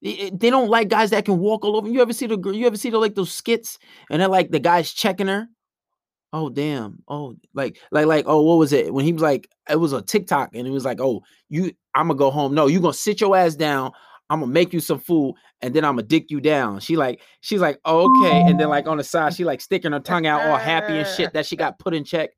They, 0.03 0.29
they 0.31 0.51
don't 0.51 0.69
like 0.69 0.87
guys 0.89 1.09
that 1.09 1.25
can 1.25 1.39
walk 1.39 1.65
all 1.65 1.75
over. 1.75 1.89
You 1.89 1.99
ever 1.99 2.13
see 2.13 2.27
the 2.27 2.37
you 2.51 2.67
ever 2.67 2.77
see 2.77 2.91
the 2.91 2.99
like 2.99 3.15
those 3.15 3.33
skits 3.33 3.79
and 4.11 4.21
they're 4.21 4.27
like 4.29 4.51
the 4.51 4.59
guys 4.59 4.93
checking 4.93 5.27
her? 5.29 5.47
Oh 6.31 6.49
damn. 6.49 7.01
Oh 7.07 7.35
like 7.53 7.77
like 7.91 8.05
like 8.05 8.25
oh 8.27 8.41
what 8.41 8.57
was 8.57 8.73
it 8.73 8.93
when 8.93 9.05
he 9.05 9.13
was 9.13 9.21
like 9.21 9.49
it 9.69 9.79
was 9.79 9.93
a 9.93 10.01
TikTok 10.01 10.55
and 10.55 10.67
it 10.67 10.71
was 10.71 10.85
like 10.85 10.99
oh 11.01 11.23
you 11.49 11.71
I'm 11.95 12.07
gonna 12.07 12.17
go 12.17 12.31
home. 12.31 12.53
No, 12.53 12.67
you 12.67 12.79
gonna 12.79 12.93
sit 12.93 13.21
your 13.21 13.35
ass 13.35 13.55
down. 13.55 13.91
I'm 14.29 14.41
gonna 14.41 14.51
make 14.51 14.71
you 14.73 14.79
some 14.79 14.99
food 14.99 15.33
and 15.61 15.73
then 15.73 15.83
I'm 15.83 15.95
gonna 15.95 16.07
dick 16.07 16.29
you 16.29 16.39
down. 16.39 16.79
She 16.81 16.95
like 16.95 17.21
she's 17.41 17.61
like 17.61 17.79
oh, 17.85 18.23
okay 18.23 18.41
and 18.41 18.59
then 18.59 18.69
like 18.69 18.87
on 18.87 18.97
the 18.97 19.03
side 19.03 19.33
she 19.33 19.43
like 19.43 19.61
sticking 19.61 19.91
her 19.91 19.99
tongue 19.99 20.27
out 20.27 20.47
all 20.47 20.57
happy 20.57 20.93
and 20.93 21.07
shit 21.07 21.33
that 21.33 21.45
she 21.45 21.55
got 21.55 21.79
put 21.79 21.93
in 21.93 22.03
check 22.03 22.29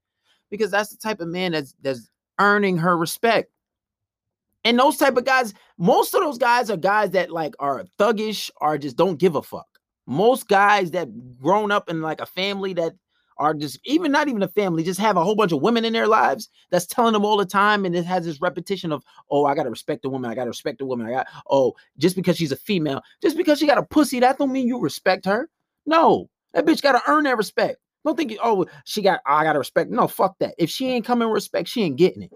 because 0.49 0.71
that's 0.71 0.89
the 0.89 0.97
type 0.97 1.19
of 1.19 1.27
man 1.27 1.51
that's 1.51 1.73
that's 1.81 2.09
earning 2.39 2.77
her 2.77 2.97
respect. 2.97 3.51
And 4.63 4.77
those 4.77 4.97
type 4.97 5.17
of 5.17 5.25
guys, 5.25 5.53
most 5.77 6.13
of 6.13 6.21
those 6.21 6.37
guys 6.37 6.69
are 6.69 6.77
guys 6.77 7.11
that 7.11 7.31
like 7.31 7.55
are 7.59 7.85
thuggish 7.99 8.51
or 8.59 8.77
just 8.77 8.95
don't 8.95 9.17
give 9.17 9.35
a 9.35 9.41
fuck. 9.41 9.67
Most 10.05 10.47
guys 10.47 10.91
that 10.91 11.09
grown 11.39 11.71
up 11.71 11.89
in 11.89 12.01
like 12.01 12.21
a 12.21 12.25
family 12.25 12.73
that 12.73 12.93
are 13.41 13.55
just 13.55 13.79
even 13.83 14.11
not 14.11 14.27
even 14.27 14.43
a 14.43 14.47
family, 14.47 14.83
just 14.83 14.99
have 14.99 15.17
a 15.17 15.23
whole 15.23 15.35
bunch 15.35 15.51
of 15.51 15.61
women 15.61 15.83
in 15.83 15.93
their 15.93 16.07
lives 16.07 16.47
that's 16.69 16.85
telling 16.85 17.13
them 17.13 17.25
all 17.25 17.37
the 17.37 17.45
time, 17.45 17.85
and 17.85 17.95
it 17.95 18.05
has 18.05 18.23
this 18.23 18.39
repetition 18.39 18.91
of, 18.91 19.03
oh, 19.31 19.45
I 19.45 19.55
gotta 19.55 19.71
respect 19.71 20.03
the 20.03 20.09
woman, 20.09 20.29
I 20.29 20.35
gotta 20.35 20.51
respect 20.51 20.77
the 20.77 20.85
woman, 20.85 21.07
I 21.07 21.11
got 21.11 21.27
oh, 21.49 21.73
just 21.97 22.15
because 22.15 22.37
she's 22.37 22.51
a 22.51 22.55
female, 22.55 23.01
just 23.21 23.35
because 23.35 23.57
she 23.57 23.65
got 23.65 23.79
a 23.79 23.83
pussy, 23.83 24.19
that 24.19 24.37
don't 24.37 24.51
mean 24.51 24.67
you 24.67 24.79
respect 24.79 25.25
her. 25.25 25.49
No, 25.87 26.29
that 26.53 26.65
bitch 26.65 26.83
gotta 26.83 27.01
earn 27.07 27.23
that 27.23 27.37
respect. 27.37 27.79
Don't 28.05 28.15
think, 28.15 28.35
oh, 28.43 28.65
she 28.85 29.01
got, 29.01 29.21
I 29.25 29.43
gotta 29.43 29.59
respect. 29.59 29.89
No, 29.89 30.07
fuck 30.07 30.37
that. 30.39 30.53
If 30.59 30.69
she 30.69 30.89
ain't 30.89 31.05
coming 31.05 31.27
respect, 31.27 31.67
she 31.67 31.81
ain't 31.81 31.97
getting 31.97 32.21
it. 32.23 32.31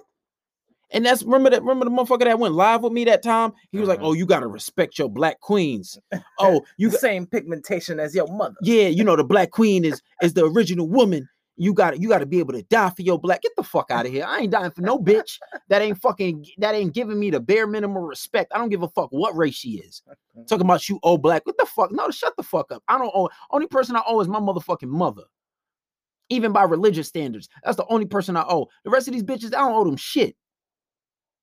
And 0.91 1.05
that's 1.05 1.23
remember 1.23 1.49
that 1.49 1.61
remember 1.63 1.85
the 1.85 1.91
motherfucker 1.91 2.25
that 2.25 2.39
went 2.39 2.53
live 2.53 2.83
with 2.83 2.93
me 2.93 3.03
that 3.05 3.23
time. 3.23 3.53
He 3.71 3.79
was 3.79 3.87
like, 3.89 3.99
Mhm. 3.99 4.05
"Oh, 4.05 4.13
you 4.13 4.25
gotta 4.25 4.47
respect 4.47 4.97
your 4.99 5.09
black 5.09 5.39
queens. 5.41 5.97
Oh, 6.39 6.61
you 6.77 6.87
You 6.87 6.91
got, 6.91 6.99
same 6.99 7.25
pigmentation 7.25 7.99
as 7.99 8.13
your 8.13 8.27
mother. 8.27 8.55
yeah, 8.61 8.87
you 8.87 9.03
know 9.03 9.15
the 9.15 9.23
black 9.35 9.51
queen 9.51 9.83
is 9.83 10.01
is 10.21 10.33
the 10.33 10.45
original 10.45 10.87
woman. 10.87 11.27
You 11.57 11.73
got 11.73 12.01
you 12.01 12.09
got 12.09 12.19
to 12.19 12.25
be 12.25 12.39
able 12.39 12.51
to 12.51 12.63
die 12.63 12.89
for 12.89 13.01
your 13.01 13.17
black. 13.17 13.41
Get 13.41 13.53
the 13.55 13.63
fuck 13.63 13.89
out 13.89 14.05
of 14.05 14.11
here. 14.11 14.25
I 14.27 14.39
ain't 14.39 14.51
dying 14.51 14.71
for 14.71 14.81
no 14.81 14.99
bitch 14.99 15.39
that 15.69 15.81
ain't 15.81 15.97
fucking 15.97 16.45
that 16.57 16.75
ain't 16.75 16.93
giving 16.93 17.17
me 17.17 17.29
the 17.29 17.39
bare 17.39 17.65
minimum 17.65 18.03
respect. 18.03 18.51
I 18.53 18.57
don't 18.57 18.67
give 18.67 18.83
a 18.83 18.89
fuck 18.89 19.07
what 19.11 19.35
race 19.37 19.55
she 19.55 19.77
is. 19.79 20.03
Talking 20.49 20.65
about 20.65 20.87
you 20.89 20.99
old 21.01 21.21
black. 21.21 21.45
What 21.45 21.57
the 21.57 21.65
fuck? 21.65 21.93
No, 21.93 22.09
shut 22.11 22.35
the 22.35 22.43
fuck 22.43 22.73
up. 22.73 22.83
I 22.89 22.97
don't 22.97 23.11
owe. 23.15 23.29
Only 23.51 23.67
person 23.67 23.95
I 23.95 24.03
owe 24.05 24.19
is 24.19 24.27
my 24.27 24.39
motherfucking 24.39 24.89
mother. 24.89 25.23
Even 26.29 26.51
by 26.51 26.63
religious 26.63 27.07
standards, 27.07 27.47
that's 27.63 27.77
the 27.77 27.85
only 27.87 28.05
person 28.05 28.35
I 28.35 28.43
owe. 28.49 28.67
The 28.83 28.89
rest 28.89 29.07
of 29.07 29.13
these 29.13 29.23
bitches, 29.23 29.47
I 29.53 29.59
don't 29.59 29.73
owe 29.75 29.83
them 29.85 29.95
shit. 29.95 30.35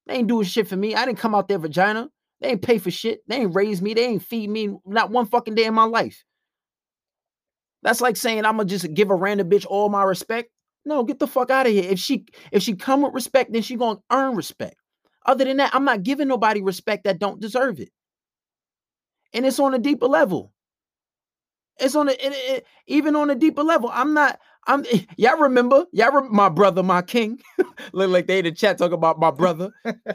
They 0.07 0.15
ain't 0.17 0.29
doing 0.29 0.47
shit 0.47 0.69
for 0.69 0.77
me. 0.77 0.95
I 0.95 1.07
didn't 1.07 1.19
come 1.19 1.35
out 1.35 1.49
their 1.49 1.59
vagina. 1.59 2.11
They 2.41 2.51
ain't 2.51 2.63
pay 2.63 2.79
for 2.79 2.91
shit. 2.91 3.23
They 3.29 3.37
ain't 3.37 3.55
raise 3.55 3.83
me. 3.83 3.95
They 3.95 4.07
ain't 4.07 4.25
feed 4.25 4.51
me 4.51 4.77
not 4.87 5.11
one 5.11 5.27
fucking 5.27 5.55
day 5.57 5.65
in 5.67 5.75
my 5.75 5.85
life. 5.85 6.25
That's 7.83 8.03
like 8.03 8.17
saying 8.17 8.45
I'm 8.47 8.59
gonna 8.59 8.67
just 8.69 8.93
give 8.95 9.11
a 9.11 9.17
random 9.17 9.51
bitch 9.51 9.67
all 9.69 9.91
my 9.91 10.05
respect. 10.05 10.51
No, 10.87 11.05
get 11.05 11.21
the 11.21 11.29
fuck 11.29 11.51
out 11.51 11.67
of 11.67 11.73
here. 11.73 11.91
If 11.91 12.01
she 12.01 12.27
if 12.53 12.63
she 12.63 12.77
come 12.77 13.03
with 13.03 13.15
respect, 13.15 13.53
then 13.53 13.63
she 13.63 13.77
gonna 13.77 14.01
earn 14.13 14.37
respect. 14.37 14.77
Other 15.27 15.47
than 15.47 15.59
that, 15.59 15.75
I'm 15.75 15.85
not 15.87 16.05
giving 16.05 16.29
nobody 16.29 16.63
respect 16.63 17.05
that 17.05 17.21
don't 17.21 17.41
deserve 17.41 17.81
it. 17.81 17.91
And 19.35 19.47
it's 19.47 19.61
on 19.61 19.75
a 19.75 19.81
deeper 19.81 20.07
level. 20.09 20.53
It's 21.79 21.97
on 21.97 22.09
a 22.09 22.13
it- 22.13 22.21
it- 22.21 22.67
even 22.87 23.17
on 23.17 23.31
a 23.31 23.35
deeper 23.35 23.63
level. 23.65 23.91
I'm 23.93 24.15
not. 24.15 24.39
I'm. 24.66 24.85
Y'all 25.16 25.38
remember? 25.38 25.87
Y'all 25.92 26.23
my 26.31 26.49
brother, 26.49 26.83
my 26.83 27.02
king. 27.02 27.40
Look 27.92 28.11
like 28.11 28.26
they 28.26 28.38
in 28.38 28.45
the 28.45 28.52
chat 28.52 28.78
talk 28.78 28.92
about 28.92 29.19
my 29.19 29.31
brother. 29.31 29.71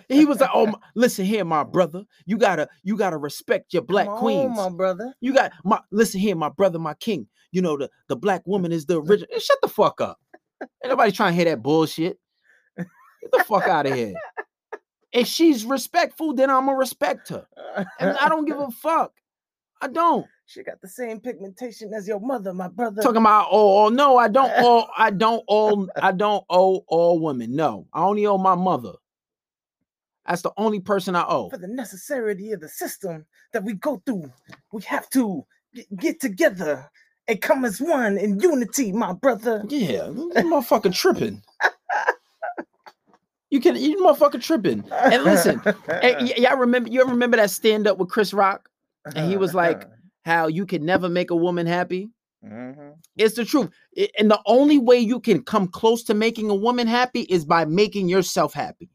he 0.10 0.26
was 0.26 0.40
like, 0.40 0.50
"Oh, 0.54 0.68
my- 0.68 0.80
listen 0.96 1.26
here, 1.26 1.44
my 1.44 1.64
brother. 1.64 2.04
You 2.26 2.38
gotta 2.38 2.70
you 2.84 2.96
gotta 2.98 3.18
respect 3.18 3.74
your 3.74 3.82
black 3.82 4.08
Come 4.08 4.16
on, 4.16 4.56
my 4.56 4.70
brother. 4.70 5.14
You 5.20 5.34
got 5.34 5.52
my 5.66 5.80
listen 5.92 6.20
here, 6.22 6.36
my 6.36 6.50
brother, 6.50 6.80
my 6.80 6.94
king. 6.96 7.28
You 7.52 7.62
know 7.62 7.78
the 7.78 7.90
the 8.08 8.16
black 8.16 8.44
woman 8.46 8.72
is 8.72 8.86
the 8.86 9.02
original. 9.02 9.28
Eh, 9.34 9.40
Shut 9.40 9.58
the 9.62 9.68
fuck 9.68 10.00
up. 10.00 10.18
Ain't 10.62 10.90
nobody 10.90 11.12
trying 11.12 11.32
to 11.34 11.36
hear 11.36 11.46
that 11.46 11.62
bullshit. 11.62 12.18
Get 12.78 13.32
the 13.32 13.44
fuck 13.44 13.68
out 13.68 13.86
of 13.86 13.94
here. 13.94 14.14
If 15.12 15.28
she's 15.28 15.66
respectful, 15.66 16.34
then 16.34 16.50
I'm 16.50 16.66
gonna 16.68 16.78
respect 16.78 17.30
her, 17.30 17.46
and 18.00 18.12
I 18.18 18.30
don't 18.30 18.46
give 18.46 18.60
a 18.60 18.70
fuck. 18.72 19.12
I 19.82 19.88
don't. 19.88 20.26
She 20.50 20.64
got 20.64 20.80
the 20.82 20.88
same 20.88 21.20
pigmentation 21.20 21.94
as 21.94 22.08
your 22.08 22.22
mother, 22.22 22.54
my 22.54 22.70
brother. 22.70 23.02
Talking 23.02 23.18
about 23.18 23.50
oh, 23.52 23.86
oh 23.86 23.90
no, 23.90 24.16
I 24.18 24.30
don't 24.30 24.52
owe 24.58 24.88
I 24.98 25.12
don't 25.12 25.44
owe 25.50 25.88
I 26.02 26.12
don't 26.14 26.44
owe 26.50 26.86
all 26.88 27.20
women. 27.20 27.54
No, 27.56 27.86
I 27.94 28.04
only 28.04 28.26
owe 28.26 28.38
my 28.38 28.56
mother. 28.56 28.94
That's 30.26 30.42
the 30.42 30.52
only 30.58 30.80
person 30.80 31.16
I 31.16 31.26
owe. 31.28 31.50
for 31.50 31.58
the 31.58 31.68
necessity 31.68 32.52
of 32.54 32.62
the 32.62 32.70
system 32.70 33.26
that 33.54 33.64
we 33.64 33.74
go 33.74 34.02
through. 34.06 34.32
We 34.72 34.82
have 34.84 35.10
to 35.12 35.46
get, 35.74 35.98
get 35.98 36.20
together 36.22 36.90
and 37.28 37.42
come 37.42 37.66
as 37.66 37.80
one 37.82 38.18
in 38.18 38.40
unity, 38.40 38.92
my 38.94 39.14
brother. 39.14 39.64
Yeah, 39.68 40.08
you 40.08 40.32
motherfucker 40.34 40.94
tripping. 40.94 41.42
You 43.50 43.60
can 43.62 43.76
you 43.76 43.98
motherfucker 44.04 44.42
tripping. 44.42 44.84
And 44.92 45.24
listen, 45.24 45.62
y- 45.88 46.34
y'all 46.38 46.58
remember 46.58 46.90
you 46.90 47.02
ever 47.02 47.12
remember 47.12 47.36
that 47.38 47.50
stand 47.52 47.86
up 47.88 47.98
with 47.98 48.10
Chris 48.10 48.34
Rock? 48.34 48.70
and 49.16 49.30
he 49.30 49.36
was 49.38 49.54
like- 49.54 49.86
How 50.28 50.48
you 50.48 50.66
can 50.66 50.86
never 50.86 51.08
make 51.08 51.32
a 51.32 51.36
woman 51.38 51.66
happy? 51.66 52.10
Mhm. 52.44 52.96
It's 53.16 53.36
the 53.36 53.46
truth. 53.46 53.70
And 54.20 54.30
the 54.30 54.42
only 54.46 54.78
way 54.78 55.00
you 55.00 55.22
can 55.22 55.42
come 55.42 55.70
close 55.70 56.04
to 56.04 56.14
making 56.14 56.50
a 56.50 56.56
woman 56.56 56.86
happy 56.86 57.22
is 57.22 57.46
by 57.46 57.64
making 57.64 58.10
yourself 58.10 58.54
happy. 58.54 58.90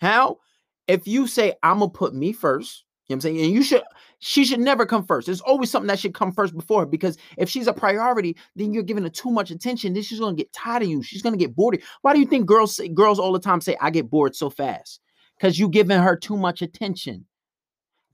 How? 0.00 0.38
If 0.86 1.08
you 1.08 1.26
say, 1.26 1.54
I'm 1.64 1.80
gonna 1.80 1.90
put 1.90 2.14
me 2.14 2.32
first, 2.32 2.84
you 3.08 3.14
know 3.14 3.16
what 3.16 3.16
I'm 3.16 3.20
saying? 3.22 3.44
And 3.46 3.52
you 3.52 3.64
should 3.64 3.82
she 4.20 4.44
should 4.44 4.60
never 4.60 4.86
come 4.86 5.04
first. 5.04 5.26
There's 5.26 5.40
always 5.40 5.68
something 5.68 5.88
that 5.88 5.98
should 5.98 6.14
come 6.14 6.30
first 6.30 6.54
before 6.54 6.82
her 6.82 6.86
because 6.86 7.18
if 7.36 7.48
she's 7.50 7.66
a 7.66 7.72
priority, 7.72 8.36
then 8.54 8.72
you're 8.72 8.84
giving 8.84 9.02
her 9.02 9.10
too 9.10 9.32
much 9.32 9.50
attention. 9.50 9.94
Then 9.94 10.04
she's 10.04 10.20
gonna 10.20 10.36
get 10.36 10.52
tired 10.52 10.84
of 10.84 10.88
you. 10.88 11.02
She's 11.02 11.22
gonna 11.22 11.36
get 11.36 11.56
bored. 11.56 11.82
Why 12.02 12.14
do 12.14 12.20
you 12.20 12.26
think 12.26 12.46
girls 12.46 12.76
say 12.76 12.86
girls 12.86 13.18
all 13.18 13.32
the 13.32 13.40
time 13.40 13.60
say, 13.60 13.76
I 13.80 13.90
get 13.90 14.10
bored 14.10 14.36
so 14.36 14.48
fast? 14.48 15.00
Because 15.36 15.58
you're 15.58 15.68
giving 15.70 15.98
her 15.98 16.14
too 16.14 16.36
much 16.36 16.62
attention. 16.62 17.26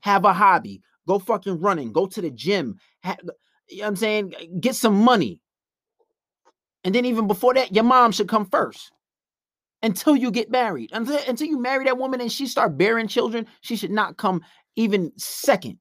Have 0.01 0.25
a 0.25 0.33
hobby. 0.33 0.81
Go 1.07 1.19
fucking 1.19 1.59
running. 1.59 1.91
Go 1.91 2.07
to 2.07 2.21
the 2.21 2.31
gym. 2.31 2.79
Ha- 3.03 3.17
you 3.69 3.77
know 3.77 3.83
what 3.83 3.87
I'm 3.89 3.95
saying? 3.95 4.33
Get 4.59 4.75
some 4.75 4.95
money. 4.95 5.41
And 6.83 6.93
then 6.93 7.05
even 7.05 7.27
before 7.27 7.53
that, 7.55 7.73
your 7.73 7.83
mom 7.83 8.11
should 8.11 8.29
come 8.29 8.45
first. 8.45 8.91
Until 9.81 10.15
you 10.15 10.31
get 10.31 10.49
married. 10.49 10.91
Until, 10.93 11.19
until 11.27 11.47
you 11.47 11.59
marry 11.59 11.85
that 11.85 11.97
woman 11.97 12.21
and 12.21 12.31
she 12.31 12.47
start 12.47 12.77
bearing 12.77 13.07
children, 13.07 13.45
she 13.61 13.75
should 13.75 13.91
not 13.91 14.17
come 14.17 14.41
even 14.75 15.11
second. 15.17 15.77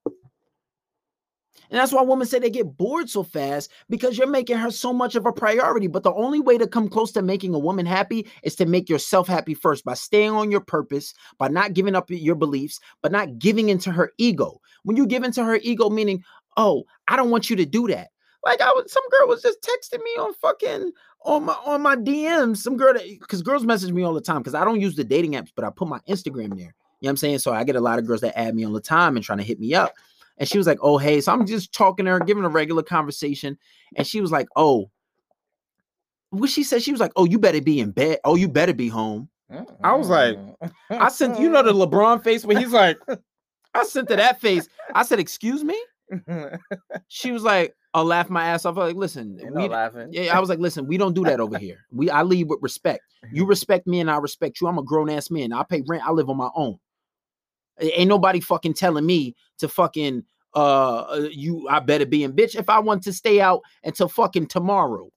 And 1.75 1.81
that's 1.81 1.90
why 1.90 2.02
women 2.02 2.25
say 2.25 2.38
they 2.38 2.50
get 2.50 2.76
bored 2.76 3.11
so 3.11 3.25
fast 3.25 3.69
because 3.90 4.16
you're 4.16 4.28
making 4.28 4.59
her 4.59 4.71
so 4.71 4.93
much 4.93 5.16
of 5.16 5.26
a 5.26 5.33
priority. 5.33 5.88
But 5.88 6.04
the 6.04 6.14
only 6.14 6.38
way 6.38 6.57
to 6.57 6.69
come 6.69 6.88
close 6.88 7.11
to 7.11 7.21
making 7.21 7.52
a 7.52 7.59
woman 7.59 7.85
happy 7.85 8.28
is 8.45 8.54
to 8.57 8.66
make 8.66 8.88
yourself 8.88 9.26
happy 9.26 9.54
first 9.54 9.85
by 9.85 9.95
staying 9.95 10.31
on 10.31 10.52
your 10.52 10.61
purpose, 10.61 11.14
by 11.37 11.49
not 11.49 11.73
giving 11.73 11.97
up 11.97 12.09
your 12.11 12.37
beliefs, 12.37 12.78
but 13.02 13.11
not 13.11 13.40
giving 13.40 13.71
into 13.71 13.90
her 13.90 14.12
ego. 14.19 14.61
When 14.85 14.97
you 14.97 15.04
give 15.04 15.25
into 15.25 15.43
her 15.43 15.59
ego, 15.64 15.90
meaning, 15.90 16.23
oh, 16.57 16.85
I 17.09 17.16
don't 17.16 17.31
want 17.31 17.50
you 17.50 17.57
to 17.57 17.66
do 17.66 17.88
that. 17.88 18.11
Like 18.45 18.61
I 18.61 18.71
was, 18.71 18.93
some 18.93 19.02
girl 19.11 19.26
was 19.26 19.43
just 19.43 19.59
texting 19.61 20.00
me 20.00 20.11
on 20.12 20.33
fucking 20.35 20.93
on 21.25 21.45
my 21.45 21.54
on 21.66 21.83
my 21.83 21.97
DMs. 21.97 22.59
Some 22.59 22.76
girl 22.76 22.95
that 22.95 23.02
because 23.04 23.43
girls 23.43 23.64
message 23.64 23.90
me 23.90 24.04
all 24.04 24.14
the 24.14 24.21
time 24.21 24.43
because 24.43 24.54
I 24.54 24.64
don't 24.64 24.81
use 24.81 24.95
the 24.95 25.02
dating 25.02 25.33
apps, 25.33 25.50
but 25.52 25.64
I 25.64 25.71
put 25.71 25.88
my 25.88 25.99
Instagram 26.09 26.50
there. 26.50 26.76
You 27.00 27.09
know 27.09 27.09
what 27.09 27.11
I'm 27.11 27.16
saying? 27.16 27.38
So 27.40 27.52
I 27.52 27.64
get 27.64 27.75
a 27.75 27.81
lot 27.81 27.99
of 27.99 28.07
girls 28.07 28.21
that 28.21 28.38
add 28.38 28.54
me 28.54 28.64
all 28.64 28.73
the 28.73 28.81
time 28.81 29.16
and 29.16 29.25
trying 29.25 29.38
to 29.38 29.45
hit 29.45 29.59
me 29.59 29.75
up. 29.75 29.93
And 30.38 30.49
she 30.49 30.59
was 30.59 30.67
like, 30.67 30.79
"Oh, 30.83 30.99
hey." 30.99 31.21
So 31.21 31.33
I'm 31.33 31.47
just 31.47 31.73
talking 31.73 32.07
to 32.07 32.12
her, 32.12 32.21
giving 32.21 32.45
a 32.45 32.49
regular 32.49 32.83
conversation, 32.83 33.57
and 33.97 34.07
she 34.07 34.21
was 34.21 34.33
like, 34.33 34.47
"Oh." 34.57 34.91
What 36.31 36.50
she 36.50 36.64
said, 36.64 36.83
she 36.83 36.91
was 36.91 37.00
like, 37.00 37.12
"Oh, 37.17 37.25
you 37.25 37.38
better 37.38 37.61
be 37.62 37.79
in 37.79 37.93
bed. 37.93 38.19
Oh, 38.25 38.35
you 38.35 38.49
better 38.49 38.75
be 38.75 38.88
home." 38.88 39.29
I 39.85 39.95
was 39.95 40.09
like, 40.09 40.37
I 40.91 41.09
sent 41.09 41.38
you 41.38 41.49
know 41.49 41.62
the 41.62 41.73
LeBron 41.73 42.25
face 42.25 42.45
where 42.45 42.59
he's 42.59 42.73
like, 42.73 42.99
I 43.75 43.85
sent 43.85 44.09
to 44.09 44.17
that 44.17 44.41
face. 44.41 44.69
I 44.95 45.05
said, 45.05 45.21
"Excuse 45.21 45.62
me." 45.62 45.81
She 47.09 47.31
was 47.31 47.43
like, 47.45 47.75
"I'll 47.93 48.05
laugh 48.05 48.29
my 48.31 48.47
ass 48.47 48.64
off." 48.64 48.76
I'm 48.76 48.88
like, 48.88 48.97
listen, 48.97 49.38
we 49.55 49.69
laughing. 49.69 50.09
yeah, 50.12 50.37
I 50.37 50.41
was 50.41 50.49
like, 50.49 50.59
listen, 50.59 50.87
we 50.87 50.97
don't 50.97 51.14
do 51.14 51.25
that 51.25 51.41
over 51.41 51.59
here. 51.59 51.79
We 51.93 52.11
I 52.11 52.23
lead 52.23 52.49
with 52.49 52.59
respect. 52.62 53.03
You 53.33 53.47
respect 53.47 53.87
me 53.87 54.00
and 54.00 54.11
I 54.11 54.17
respect 54.17 54.61
you. 54.61 54.67
I'm 54.67 54.79
a 54.79 54.83
grown 54.83 55.11
ass 55.11 55.31
man. 55.31 55.53
I 55.53 55.62
pay 55.62 55.83
rent. 55.87 56.07
I 56.07 56.11
live 56.11 56.29
on 56.29 56.37
my 56.37 56.50
own. 56.57 56.79
Ain't 57.81 58.09
nobody 58.09 58.40
fucking 58.40 58.75
telling 58.75 59.07
me 59.07 59.35
to 59.59 59.69
fucking 59.69 60.25
uh 60.54 61.00
uh, 61.00 61.28
you 61.33 61.69
I 61.69 61.81
better 61.81 62.07
be 62.07 62.23
in 62.23 62.33
bitch 62.33 62.54
if 62.54 62.69
I 62.69 62.78
want 62.78 63.02
to 63.04 63.12
stay 63.12 63.40
out 63.40 63.62
until 63.83 64.09
fucking 64.09 64.47
tomorrow. 64.47 65.11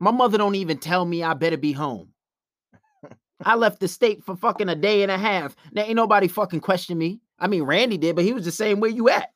My 0.00 0.10
mother 0.10 0.38
don't 0.38 0.54
even 0.54 0.78
tell 0.78 1.04
me 1.04 1.22
I 1.22 1.34
better 1.34 1.56
be 1.56 1.72
home. 1.72 2.10
I 3.44 3.56
left 3.56 3.80
the 3.80 3.88
state 3.88 4.22
for 4.24 4.36
fucking 4.36 4.68
a 4.68 4.74
day 4.74 5.02
and 5.02 5.10
a 5.10 5.18
half. 5.18 5.56
There 5.72 5.84
ain't 5.84 5.96
nobody 5.96 6.28
fucking 6.28 6.60
question 6.60 6.96
me. 6.98 7.20
I 7.38 7.48
mean, 7.48 7.64
Randy 7.64 7.98
did, 7.98 8.16
but 8.16 8.24
he 8.24 8.32
was 8.32 8.44
just 8.44 8.56
saying 8.56 8.80
where 8.80 8.90
you 8.90 9.08
at. 9.08 9.30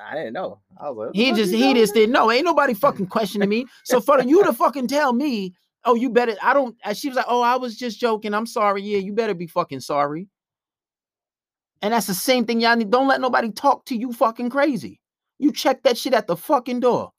I 0.00 0.14
didn't 0.14 0.32
know. 0.32 0.60
I 0.80 0.90
was 0.90 1.06
like, 1.08 1.14
He 1.14 1.32
just 1.32 1.52
he 1.52 1.74
just 1.74 1.94
didn't 1.94 2.12
know. 2.12 2.30
Ain't 2.30 2.44
nobody 2.44 2.74
fucking 2.74 3.06
questioning 3.06 3.48
me. 3.48 3.66
So 3.84 4.00
for 4.00 4.20
you 4.22 4.42
to 4.44 4.52
fucking 4.52 4.88
tell 4.88 5.12
me, 5.12 5.54
oh, 5.84 5.94
you 5.94 6.10
better. 6.10 6.34
I 6.42 6.52
don't. 6.52 6.76
She 6.94 7.08
was 7.08 7.16
like, 7.16 7.26
oh, 7.28 7.42
I 7.42 7.56
was 7.56 7.76
just 7.76 8.00
joking. 8.00 8.34
I'm 8.34 8.46
sorry. 8.46 8.82
Yeah, 8.82 8.98
you 8.98 9.12
better 9.12 9.34
be 9.34 9.46
fucking 9.46 9.80
sorry. 9.80 10.28
And 11.84 11.92
that's 11.92 12.06
the 12.06 12.14
same 12.14 12.46
thing 12.46 12.62
y'all 12.62 12.76
need. 12.76 12.90
Don't 12.90 13.08
let 13.08 13.20
nobody 13.20 13.52
talk 13.52 13.84
to 13.84 13.94
you 13.94 14.10
fucking 14.10 14.48
crazy. 14.48 15.02
You 15.38 15.52
check 15.52 15.82
that 15.82 15.98
shit 15.98 16.14
at 16.14 16.26
the 16.26 16.34
fucking 16.34 16.80
door. 16.80 17.12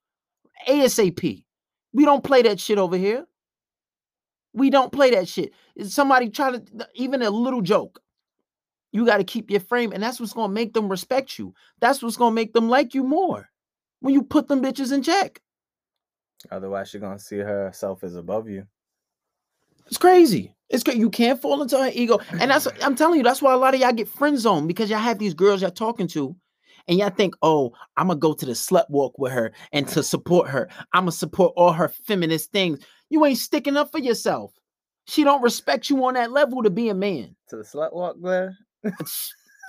ASAP. 0.68 1.46
We 1.94 2.04
don't 2.04 2.24
play 2.24 2.42
that 2.42 2.60
shit 2.60 2.80
over 2.80 2.98
here. 2.98 3.28
We 4.54 4.72
don't 4.72 4.92
play 4.92 5.12
that 5.12 5.28
shit. 5.28 5.54
Is 5.76 5.94
somebody 5.94 6.32
trying 6.32 6.66
to 6.66 6.90
even 6.96 7.22
a 7.22 7.30
little 7.30 7.62
joke. 7.62 8.02
You 8.92 9.06
got 9.06 9.18
to 9.18 9.24
keep 9.24 9.52
your 9.52 9.60
frame, 9.60 9.92
and 9.92 10.02
that's 10.02 10.20
what's 10.20 10.34
gonna 10.34 10.52
make 10.52 10.74
them 10.74 10.90
respect 10.90 11.38
you. 11.38 11.54
That's 11.80 12.02
what's 12.02 12.18
gonna 12.18 12.34
make 12.34 12.54
them 12.54 12.68
like 12.68 12.96
you 12.96 13.04
more 13.04 13.48
when 14.00 14.16
you 14.16 14.24
put 14.24 14.48
them 14.48 14.64
bitches 14.64 14.92
in 14.92 15.04
check. 15.04 15.42
Otherwise, 16.50 16.90
she's 16.90 17.02
gonna 17.02 17.20
see 17.20 17.38
herself 17.38 18.04
as 18.04 18.16
above 18.16 18.50
you. 18.50 18.66
It's 19.88 19.98
crazy. 19.98 20.56
It's 20.70 20.84
great. 20.84 20.98
You 20.98 21.10
can't 21.10 21.42
fall 21.42 21.62
into 21.62 21.77
her 21.77 21.92
ego. 21.94 22.20
And 22.39 22.51
that's 22.51 22.68
I'm 22.82 22.96
telling 22.96 23.18
you, 23.18 23.24
that's 23.24 23.42
why 23.42 23.54
a 23.54 23.58
lot 23.58 23.74
of 23.75 23.80
y'all 23.80 23.94
get 23.94 24.08
friend 24.08 24.38
zoned 24.38 24.68
because 24.68 24.89
y'all 24.89 25.00
have 25.00 25.20
these 25.20 25.34
girls 25.34 25.62
y'all 25.62 25.72
talking 25.72 26.08
to, 26.10 26.36
and 26.88 26.98
y'all 26.98 27.10
think, 27.10 27.36
oh, 27.42 27.74
I'm 27.98 28.08
gonna 28.08 28.20
go 28.20 28.34
to 28.34 28.46
the 28.46 28.54
slut 28.54 28.89
walk 28.89 29.18
with 29.18 29.32
her 29.32 29.51
and 29.72 29.88
to 29.89 30.04
support 30.04 30.50
her. 30.50 30.68
I'm 30.94 31.01
gonna 31.04 31.12
support 31.12 31.54
all 31.56 31.72
her 31.72 31.89
feminist 31.89 32.51
things. 32.51 32.80
You 33.10 33.24
ain't 33.25 33.38
sticking 33.38 33.77
up 33.77 33.92
for 33.92 34.00
yourself. 34.00 34.54
She 35.08 35.24
don't 35.24 35.44
respect 35.44 35.89
you 35.89 36.04
on 36.06 36.15
that 36.15 36.32
level 36.32 36.63
to 36.63 36.70
be 36.72 36.89
a 36.89 36.96
man. 36.96 37.36
To 37.50 37.58
the 37.58 37.63
slut 37.63 37.94
walk, 37.94 38.18
Blair. 38.18 38.58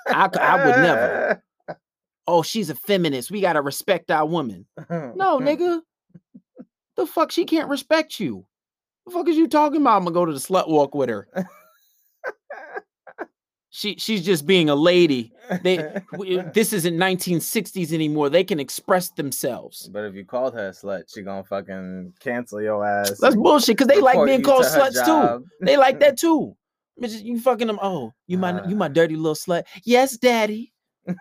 I 0.08 0.66
would 0.66 0.76
never. 0.82 1.42
Oh, 2.28 2.42
she's 2.42 2.70
a 2.70 2.74
feminist. 2.74 3.30
We 3.30 3.40
gotta 3.40 3.62
respect 3.62 4.10
our 4.10 4.26
woman. 4.26 4.66
No, 4.90 5.38
nigga. 5.40 5.80
The 6.96 7.06
fuck 7.06 7.30
she 7.30 7.44
can't 7.44 7.68
respect 7.68 8.18
you. 8.18 8.44
The 9.06 9.12
fuck 9.12 9.28
is 9.28 9.36
you 9.36 9.46
talking 9.48 9.80
about? 9.80 9.98
I'm 9.98 10.04
gonna 10.04 10.14
go 10.14 10.24
to 10.26 10.32
the 10.32 10.38
slut 10.38 10.68
walk 10.68 10.94
with 10.94 11.08
her. 11.08 11.28
She 13.70 13.96
she's 13.98 14.24
just 14.24 14.46
being 14.46 14.70
a 14.70 14.74
lady. 14.74 15.34
They 15.62 15.76
this 16.54 16.72
isn't 16.72 16.96
1960s 16.96 17.92
anymore. 17.92 18.30
They 18.30 18.42
can 18.42 18.58
express 18.58 19.10
themselves. 19.10 19.90
But 19.92 20.04
if 20.04 20.14
you 20.14 20.24
called 20.24 20.54
her 20.54 20.68
a 20.68 20.70
slut, 20.70 21.12
she 21.14 21.20
gonna 21.20 21.44
fucking 21.44 22.14
cancel 22.20 22.62
your 22.62 22.86
ass. 22.86 23.18
That's 23.20 23.36
bullshit 23.36 23.76
because 23.76 23.88
they 23.88 24.00
like 24.00 24.24
being 24.24 24.42
called 24.42 24.62
to 24.62 24.70
sluts 24.70 25.04
too. 25.04 25.44
They 25.60 25.76
like 25.76 26.00
that 26.00 26.16
too. 26.24 26.56
You 26.96 27.38
fucking 27.38 27.66
them. 27.66 27.78
Oh, 27.82 28.14
you 28.26 28.38
my 28.38 28.66
you 28.66 28.76
my 28.76 28.86
Ah. 28.86 28.88
dirty 28.88 29.14
little 29.14 29.34
slut. 29.34 29.64
Yes, 29.84 30.16
daddy. 30.16 30.72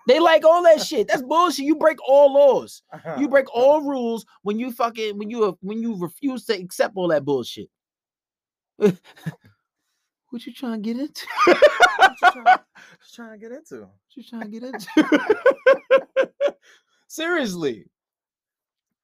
They 0.07 0.19
like 0.19 0.45
all 0.45 0.63
that 0.63 0.81
shit. 0.85 1.07
That's 1.07 1.21
bullshit. 1.21 1.65
You 1.65 1.75
break 1.75 1.97
all 2.07 2.33
laws. 2.33 2.81
Uh-huh. 2.93 3.17
You 3.19 3.27
break 3.27 3.53
all 3.53 3.77
uh-huh. 3.77 3.89
rules 3.89 4.25
when 4.43 4.59
you 4.59 4.71
fucking 4.71 5.17
when 5.17 5.29
you 5.29 5.57
when 5.61 5.81
you 5.81 5.97
refuse 5.97 6.45
to 6.45 6.53
accept 6.53 6.93
all 6.95 7.07
that 7.09 7.25
bullshit. 7.25 7.69
what 8.77 8.95
you 10.31 10.53
trying 10.53 10.81
to 10.81 10.93
get 10.93 10.99
into? 10.99 11.25
What 11.45 11.61
you 12.21 12.31
trying, 12.31 12.57
trying 13.13 13.31
to 13.31 13.37
get 13.37 13.51
into? 13.51 13.81
What 13.81 14.15
you 14.15 14.23
trying 14.23 14.41
to 14.41 14.47
get 14.47 14.63
into? 14.63 16.27
Seriously. 17.07 17.85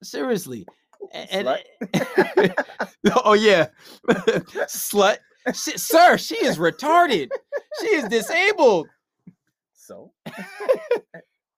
Seriously. 0.03 0.65
A- 1.13 1.33
And, 1.33 1.47
eh, 1.93 2.49
oh 3.23 3.33
yeah. 3.33 3.67
Slut. 4.07 5.17
She- 5.53 5.77
sir, 5.77 6.17
she 6.17 6.35
is 6.35 6.57
retarded. 6.57 7.29
She 7.79 7.87
is 7.87 8.03
disabled. 8.09 8.87
So, 9.81 10.13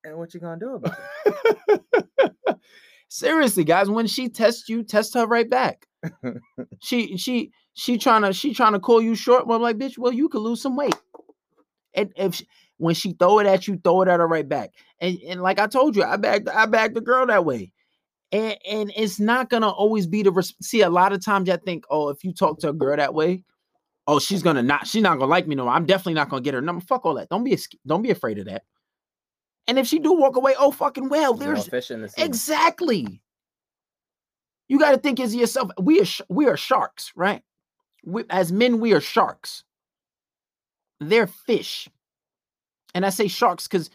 and 0.05 0.17
what 0.17 0.33
you 0.33 0.39
gonna 0.39 0.57
do 0.57 0.75
about 0.75 0.97
it? 1.25 2.31
Seriously, 3.09 3.65
guys, 3.65 3.89
when 3.89 4.07
she 4.07 4.29
tests 4.29 4.69
you, 4.69 4.81
test 4.81 5.13
her 5.15 5.27
right 5.27 5.49
back. 5.49 5.87
she 6.81 7.17
she 7.17 7.51
she 7.73 7.97
trying 7.97 8.21
to 8.21 8.31
she 8.31 8.53
trying 8.53 8.71
to 8.73 8.79
call 8.79 9.01
you 9.01 9.15
short. 9.15 9.45
Well, 9.45 9.57
I'm 9.57 9.61
like, 9.61 9.77
bitch, 9.77 9.97
well, 9.97 10.13
you 10.13 10.29
could 10.29 10.41
lose 10.41 10.61
some 10.61 10.77
weight. 10.77 10.95
And 11.93 12.13
if 12.15 12.35
she, 12.35 12.47
when 12.77 12.95
she 12.95 13.11
throw 13.11 13.39
it 13.39 13.45
at 13.45 13.67
you, 13.67 13.77
throw 13.83 14.03
it 14.03 14.07
at 14.07 14.21
her 14.21 14.27
right 14.27 14.47
back. 14.47 14.71
And 15.01 15.17
and 15.27 15.41
like 15.41 15.59
I 15.59 15.67
told 15.67 15.97
you, 15.97 16.03
I 16.03 16.15
bagged 16.15 16.47
I 16.47 16.65
bagged 16.65 16.95
the 16.95 17.01
girl 17.01 17.25
that 17.25 17.43
way. 17.43 17.73
And 18.31 18.57
and 18.67 18.93
it's 18.95 19.19
not 19.19 19.49
gonna 19.49 19.69
always 19.69 20.07
be 20.07 20.23
the 20.23 20.31
res- 20.31 20.55
see. 20.61 20.81
A 20.81 20.89
lot 20.89 21.11
of 21.11 21.23
times, 21.23 21.49
I 21.49 21.57
think, 21.57 21.83
oh, 21.89 22.07
if 22.07 22.23
you 22.23 22.33
talk 22.33 22.59
to 22.59 22.69
a 22.69 22.73
girl 22.73 22.95
that 22.95 23.13
way, 23.13 23.43
oh, 24.07 24.19
she's 24.19 24.43
gonna 24.43 24.63
not 24.63 24.87
she's 24.87 25.01
not 25.01 25.17
gonna 25.17 25.29
like 25.29 25.47
me 25.47 25.55
no. 25.55 25.65
more. 25.65 25.73
I'm 25.73 25.85
definitely 25.85 26.15
not 26.15 26.29
gonna 26.29 26.41
get 26.41 26.53
her 26.53 26.61
number. 26.61 26.83
Fuck 26.83 27.05
all 27.05 27.15
that. 27.15 27.29
Don't 27.29 27.43
be 27.43 27.53
a, 27.53 27.57
don't 27.85 28.01
be 28.01 28.11
afraid 28.11 28.39
of 28.39 28.45
that. 28.45 28.63
And 29.67 29.79
if 29.79 29.87
she 29.87 29.99
do 29.99 30.13
walk 30.13 30.35
away, 30.35 30.55
oh 30.57 30.71
fucking 30.71 31.09
well, 31.09 31.33
There's 31.33 31.55
there's 31.55 31.67
no 31.67 31.71
fish 31.71 31.91
in 31.91 32.01
the. 32.01 32.13
Exactly. 32.17 33.21
You 34.67 34.79
got 34.79 34.91
to 34.91 34.97
think 34.97 35.19
as 35.19 35.35
yourself. 35.35 35.71
We 35.79 36.01
are 36.01 36.05
sh- 36.05 36.21
we 36.29 36.47
are 36.47 36.57
sharks, 36.57 37.11
right? 37.15 37.41
We, 38.05 38.23
as 38.29 38.51
men, 38.51 38.79
we 38.79 38.93
are 38.93 39.01
sharks. 39.01 39.63
They're 40.99 41.27
fish, 41.27 41.87
and 42.93 43.05
I 43.05 43.09
say 43.09 43.27
sharks 43.27 43.67
because 43.67 43.89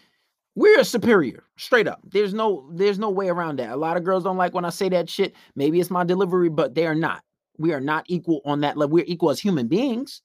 we're 0.55 0.85
superior, 0.85 1.45
straight 1.57 1.89
up. 1.89 2.01
There's 2.05 2.35
no 2.35 2.69
there's 2.73 2.99
no 2.99 3.11
way 3.11 3.29
around 3.29 3.59
that. 3.59 3.71
A 3.71 3.77
lot 3.77 3.97
of 3.97 4.05
girls 4.05 4.25
don't 4.25 4.37
like 4.37 4.55
when 4.55 4.65
I 4.65 4.71
say 4.71 4.89
that 4.91 5.09
shit. 5.09 5.35
Maybe 5.55 5.81
it's 5.81 5.91
my 5.91 6.05
delivery, 6.05 6.49
but 6.49 6.75
they 6.75 6.87
are 6.87 6.95
not. 6.95 7.23
We 7.59 7.73
are 7.73 7.81
not 7.81 8.05
equal 8.09 8.41
on 8.45 8.61
that 8.61 8.77
level. 8.77 8.95
We're 8.95 9.05
equal 9.07 9.31
as 9.31 9.41
human 9.41 9.69
beings, 9.69 10.23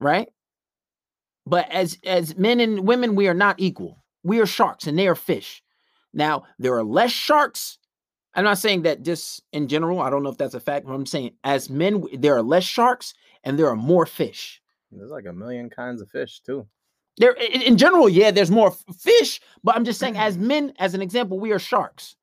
right? 0.00 0.28
But 1.46 1.70
as 1.70 1.98
as 2.04 2.36
men 2.36 2.60
and 2.60 2.86
women, 2.86 3.16
we 3.16 3.28
are 3.28 3.34
not 3.34 3.56
equal. 3.58 4.02
We 4.22 4.40
are 4.40 4.46
sharks, 4.46 4.86
and 4.86 4.98
they 4.98 5.08
are 5.08 5.14
fish. 5.14 5.62
Now 6.12 6.44
there 6.58 6.74
are 6.74 6.84
less 6.84 7.10
sharks 7.10 7.78
I'm 8.34 8.44
not 8.44 8.58
saying 8.58 8.82
that 8.82 9.02
just 9.02 9.42
in 9.52 9.68
general. 9.68 10.00
I 10.00 10.10
don't 10.10 10.22
know 10.22 10.30
if 10.30 10.38
that's 10.38 10.54
a 10.54 10.60
fact, 10.60 10.86
but 10.86 10.92
I'm 10.92 11.06
saying 11.06 11.32
as 11.44 11.70
men, 11.70 12.04
there 12.14 12.36
are 12.36 12.42
less 12.42 12.64
sharks 12.64 13.14
and 13.44 13.58
there 13.58 13.68
are 13.68 13.76
more 13.76 14.06
fish. 14.06 14.60
There's 14.90 15.10
like 15.10 15.26
a 15.26 15.32
million 15.32 15.70
kinds 15.70 16.00
of 16.00 16.10
fish 16.10 16.40
too. 16.44 16.66
There, 17.18 17.32
in, 17.32 17.62
in 17.62 17.78
general, 17.78 18.08
yeah, 18.08 18.32
there's 18.32 18.50
more 18.50 18.74
fish, 18.98 19.40
but 19.62 19.76
I'm 19.76 19.84
just 19.84 20.00
saying, 20.00 20.16
as 20.16 20.36
men, 20.38 20.72
as 20.78 20.94
an 20.94 21.02
example, 21.02 21.38
we 21.38 21.52
are 21.52 21.60
sharks. 21.60 22.16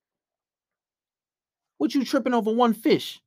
What 1.78 1.96
you 1.96 2.04
tripping 2.04 2.34
over 2.34 2.52
one 2.52 2.74
fish? 2.74 3.21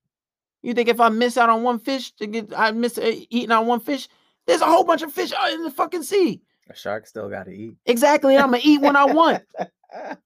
You 0.65 0.73
think 0.73 0.89
if 0.89 0.99
I 0.99 1.11
miss 1.11 1.37
out 1.37 1.51
on 1.51 1.63
one 1.63 1.79
fish 1.79 2.13
to 2.13 2.27
get, 2.27 2.51
I 2.57 2.71
miss 2.71 2.97
uh, 2.97 3.13
eating 3.29 3.51
on 3.51 3.67
one 3.67 3.81
fish? 3.81 4.09
There's 4.47 4.63
a 4.63 4.67
whole 4.67 4.83
bunch 4.83 5.03
of 5.03 5.13
fish 5.13 5.31
out 5.35 5.53
in 5.53 5.63
the 5.63 5.71
fucking 5.71 6.05
sea. 6.05 6.41
A 6.71 6.75
shark 6.75 7.07
still 7.07 7.29
got 7.29 7.45
to 7.45 7.53
eat. 7.53 7.77
Exactly. 7.85 8.39
I'm 8.39 8.47
gonna 8.47 8.61
eat 8.63 8.81
when 8.81 8.97
I 8.97 9.05
want. 9.05 9.43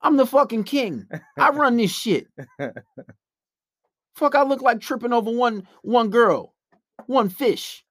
I'm 0.00 0.16
the 0.16 0.26
fucking 0.26 0.62
king. 0.62 1.08
I 1.36 1.50
run 1.50 1.76
this 1.76 1.90
shit. 1.90 2.28
Fuck, 4.14 4.36
I 4.36 4.44
look 4.44 4.62
like 4.62 4.80
tripping 4.80 5.12
over 5.12 5.30
one 5.30 5.66
one 5.82 6.10
girl, 6.10 6.54
one 7.06 7.30
fish. 7.30 7.84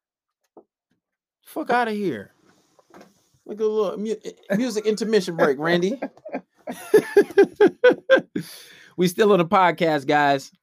Fuck 1.43 1.69
out 1.69 1.89
of 1.89 1.95
here. 1.95 2.31
Like 3.45 3.59
a 3.59 3.65
little 3.65 3.97
mu- 3.97 4.15
eh, 4.23 4.55
music 4.55 4.85
intermission 4.85 5.35
break, 5.35 5.59
Randy. 5.59 5.99
we 8.97 9.09
still 9.09 9.33
on 9.33 9.39
the 9.39 9.45
podcast, 9.45 10.07
guys. 10.07 10.53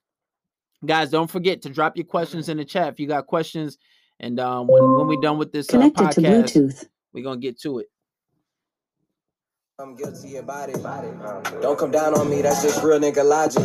Guys, 0.86 1.10
don't 1.10 1.30
forget 1.30 1.62
to 1.62 1.70
drop 1.70 1.96
your 1.96 2.06
questions 2.06 2.48
in 2.48 2.56
the 2.56 2.64
chat 2.64 2.88
if 2.88 3.00
you 3.00 3.06
got 3.06 3.26
questions. 3.26 3.78
And 4.20 4.38
um, 4.40 4.66
when 4.68 4.96
when 4.96 5.06
we 5.06 5.20
done 5.20 5.38
with 5.38 5.52
this 5.52 5.68
uh, 5.70 5.72
Connected 5.72 6.10
to 6.12 6.20
podcast, 6.20 6.56
Bluetooth. 6.56 6.86
we're 7.12 7.24
gonna 7.24 7.40
get 7.40 7.60
to 7.60 7.80
it. 7.80 7.86
I'm 9.80 9.96
guilty 9.96 10.36
of 10.36 10.46
body. 10.46 10.72
Um, 10.72 11.42
don't 11.60 11.76
come 11.76 11.90
down 11.90 12.14
on 12.14 12.30
me, 12.30 12.42
that's 12.42 12.62
just 12.62 12.80
real 12.84 13.00
nigga 13.00 13.24
logic. 13.24 13.64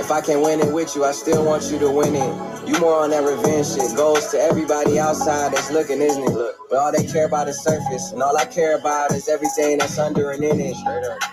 If 0.00 0.10
I 0.10 0.20
can't 0.20 0.42
win 0.42 0.58
it 0.58 0.74
with 0.74 0.96
you, 0.96 1.04
I 1.04 1.12
still 1.12 1.44
want 1.46 1.70
you 1.70 1.78
to 1.78 1.88
win 1.92 2.16
it. 2.16 2.68
You 2.68 2.76
more 2.80 3.04
on 3.04 3.10
that 3.10 3.22
revenge 3.22 3.68
shit. 3.68 3.96
Goes 3.96 4.26
to 4.32 4.38
everybody 4.40 4.98
outside 4.98 5.52
that's 5.52 5.70
looking, 5.70 6.02
isn't 6.02 6.24
it? 6.24 6.54
But 6.68 6.78
all 6.80 6.90
they 6.90 7.06
care 7.06 7.26
about 7.26 7.46
is 7.46 7.62
surface, 7.62 8.10
and 8.10 8.20
all 8.20 8.36
I 8.36 8.46
care 8.46 8.76
about 8.76 9.12
is 9.12 9.28
everything 9.28 9.78
that's 9.78 9.96
under 9.96 10.32
and 10.32 10.42
in 10.42 10.58
it. 10.60 10.76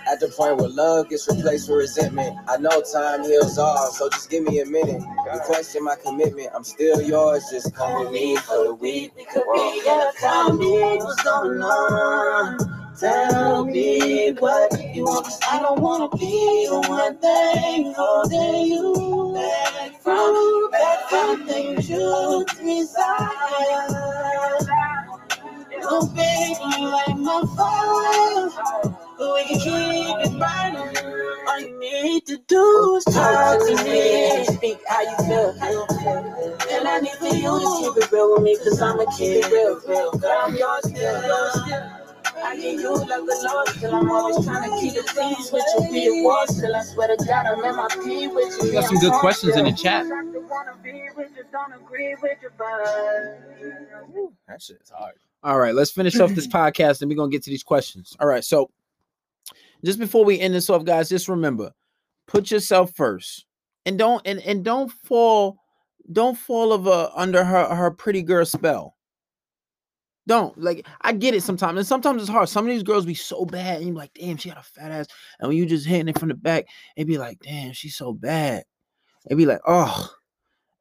At 0.08 0.20
the 0.20 0.32
point 0.38 0.58
where 0.58 0.70
love 0.70 1.10
gets 1.10 1.28
replaced 1.28 1.68
with 1.68 1.80
resentment. 1.80 2.38
I 2.48 2.58
know 2.58 2.84
time 2.84 3.24
heals 3.24 3.58
all, 3.58 3.90
so 3.90 4.08
just 4.12 4.30
give 4.30 4.44
me 4.44 4.62
a 4.62 4.68
minute. 4.68 5.02
You 5.02 5.40
question 5.46 5.84
my 5.84 5.96
commitment, 5.96 6.50
I'm 6.54 6.64
still 6.64 7.02
yours. 7.02 7.44
Just 7.52 7.74
come 7.74 8.04
with 8.04 8.12
me 8.14 8.38
for 8.38 8.66
the 8.66 8.74
week. 8.76 9.14
We 9.18 9.26
could 9.26 9.46
be 9.52 9.82
yeah, 9.84 10.12
tell 10.20 10.54
me 10.54 11.00
what's 11.00 11.24
going 11.24 11.60
on. 11.64 12.25
Me 13.76 14.32
what 14.40 14.96
you 14.96 15.04
want. 15.04 15.28
I 15.52 15.60
don't 15.60 15.82
wanna 15.82 16.08
be 16.18 16.66
the 16.70 16.80
one 16.90 17.18
thing 17.18 17.94
holding 17.98 18.68
you 18.68 19.34
back 19.36 20.02
from 20.02 20.72
back 20.72 21.00
from 21.10 21.46
things 21.46 21.90
you 21.90 22.46
desire. 22.58 23.04
Oh 25.84 26.08
baby, 26.16 26.86
light 26.86 27.18
my 27.20 27.44
fire, 27.58 28.94
but 29.20 29.36
we 29.36 29.44
can 29.46 29.60
keep 29.60 30.26
it 30.26 30.40
burning. 30.40 30.98
All 31.50 31.60
you 31.60 31.80
need 31.80 32.26
to 32.28 32.38
do 32.48 32.96
is 32.96 33.04
talk 33.14 33.60
to 33.60 33.84
me, 33.84 34.46
speak 34.46 34.80
how 34.88 35.02
you 35.02 35.18
feel. 35.28 35.52
And 36.72 36.88
I 36.88 37.02
need 37.02 37.12
for 37.20 37.28
you 37.28 37.60
to 37.60 37.94
keep 37.94 38.04
it 38.06 38.12
real 38.14 38.36
with 38.36 38.44
me, 38.44 38.58
cause 38.58 38.82
I'ma 38.82 39.06
keep 39.18 39.44
it 39.44 39.52
real, 39.52 39.82
real. 39.88 40.12
Girl, 40.14 40.42
I'm 40.46 40.56
yours 40.56 40.90
still, 40.90 41.24
yours 41.24 41.62
still. 41.66 42.05
I 42.46 42.56
need 42.56 42.80
you 42.80 42.96
like 42.96 43.08
the 43.08 43.50
Lord, 43.52 43.68
still 43.70 43.96
I'm 43.96 44.12
always 44.12 44.46
trying 44.46 44.70
to 44.70 44.80
keep 44.80 44.94
it 44.96 45.08
peace 45.08 45.52
with 45.52 45.64
you. 45.80 45.92
Be 45.92 46.06
it 46.06 46.24
war, 46.24 46.46
still 46.48 46.76
I 46.76 46.84
swear 46.84 47.16
to 47.16 47.26
God, 47.26 47.46
I'm 47.48 47.64
in 47.66 47.76
my 47.76 47.88
pee 48.04 48.28
with 48.28 48.56
you. 48.62 48.68
We 48.68 48.72
got 48.72 48.84
some 48.86 49.00
good 49.00 49.14
questions 49.14 49.56
in 49.56 49.66
the 49.66 49.72
chat. 49.72 50.06
That 54.48 54.62
shit 54.62 54.78
is 54.84 54.90
hard. 54.90 55.16
All 55.42 55.60
right, 55.60 55.74
let's 55.74 55.90
finish 55.90 56.20
off 56.20 56.32
this 56.32 56.48
podcast 56.60 57.02
and 57.02 57.10
we're 57.10 57.16
gonna 57.16 57.32
get 57.32 57.44
to 57.44 57.50
these 57.50 57.64
questions. 57.64 58.16
All 58.20 58.28
right, 58.28 58.44
so 58.44 58.70
just 59.84 59.98
before 59.98 60.24
we 60.24 60.40
end 60.40 60.54
this 60.54 60.70
off, 60.70 60.86
guys, 60.86 61.10
just 61.10 61.28
remember, 61.28 61.72
put 62.28 62.52
yourself 62.52 62.92
first. 62.96 63.46
And 63.88 63.98
don't 63.98 64.22
and, 64.26 64.40
and 64.42 64.64
don't 64.64 64.92
fall, 64.92 65.58
don't 66.12 66.38
fall 66.38 66.74
of 66.74 66.86
a 66.86 67.12
under 67.16 67.44
her 67.44 67.74
her 67.74 67.92
pretty 67.92 68.22
girl 68.22 68.46
spell. 68.46 68.95
Don't 70.28 70.60
like 70.60 70.88
I 71.02 71.12
get 71.14 71.36
it 71.36 71.44
sometimes, 71.44 71.78
and 71.78 71.86
sometimes 71.86 72.22
it's 72.22 72.32
hard. 72.32 72.50
Some 72.50 72.66
of 72.66 72.72
these 72.72 72.82
girls 72.82 73.06
be 73.06 73.14
so 73.14 73.46
bad, 73.46 73.78
and 73.78 73.88
you're 73.88 73.96
like, 73.96 74.14
damn, 74.14 74.38
she 74.38 74.50
got 74.50 74.58
a 74.58 74.64
fat 74.64 74.92
ass. 74.92 75.08
And 75.40 75.48
when 75.48 75.58
you 75.58 75.68
just 75.68 75.86
hitting 75.86 76.08
it 76.08 76.18
from 76.18 76.30
the 76.30 76.36
back, 76.36 76.66
it'd 76.96 77.08
be 77.08 77.20
like, 77.20 77.40
damn, 77.42 77.74
she's 77.74 77.96
so 77.96 78.12
bad. 78.12 78.64
It'd 79.28 79.38
be 79.38 79.46
like, 79.46 79.62
oh, 79.68 80.10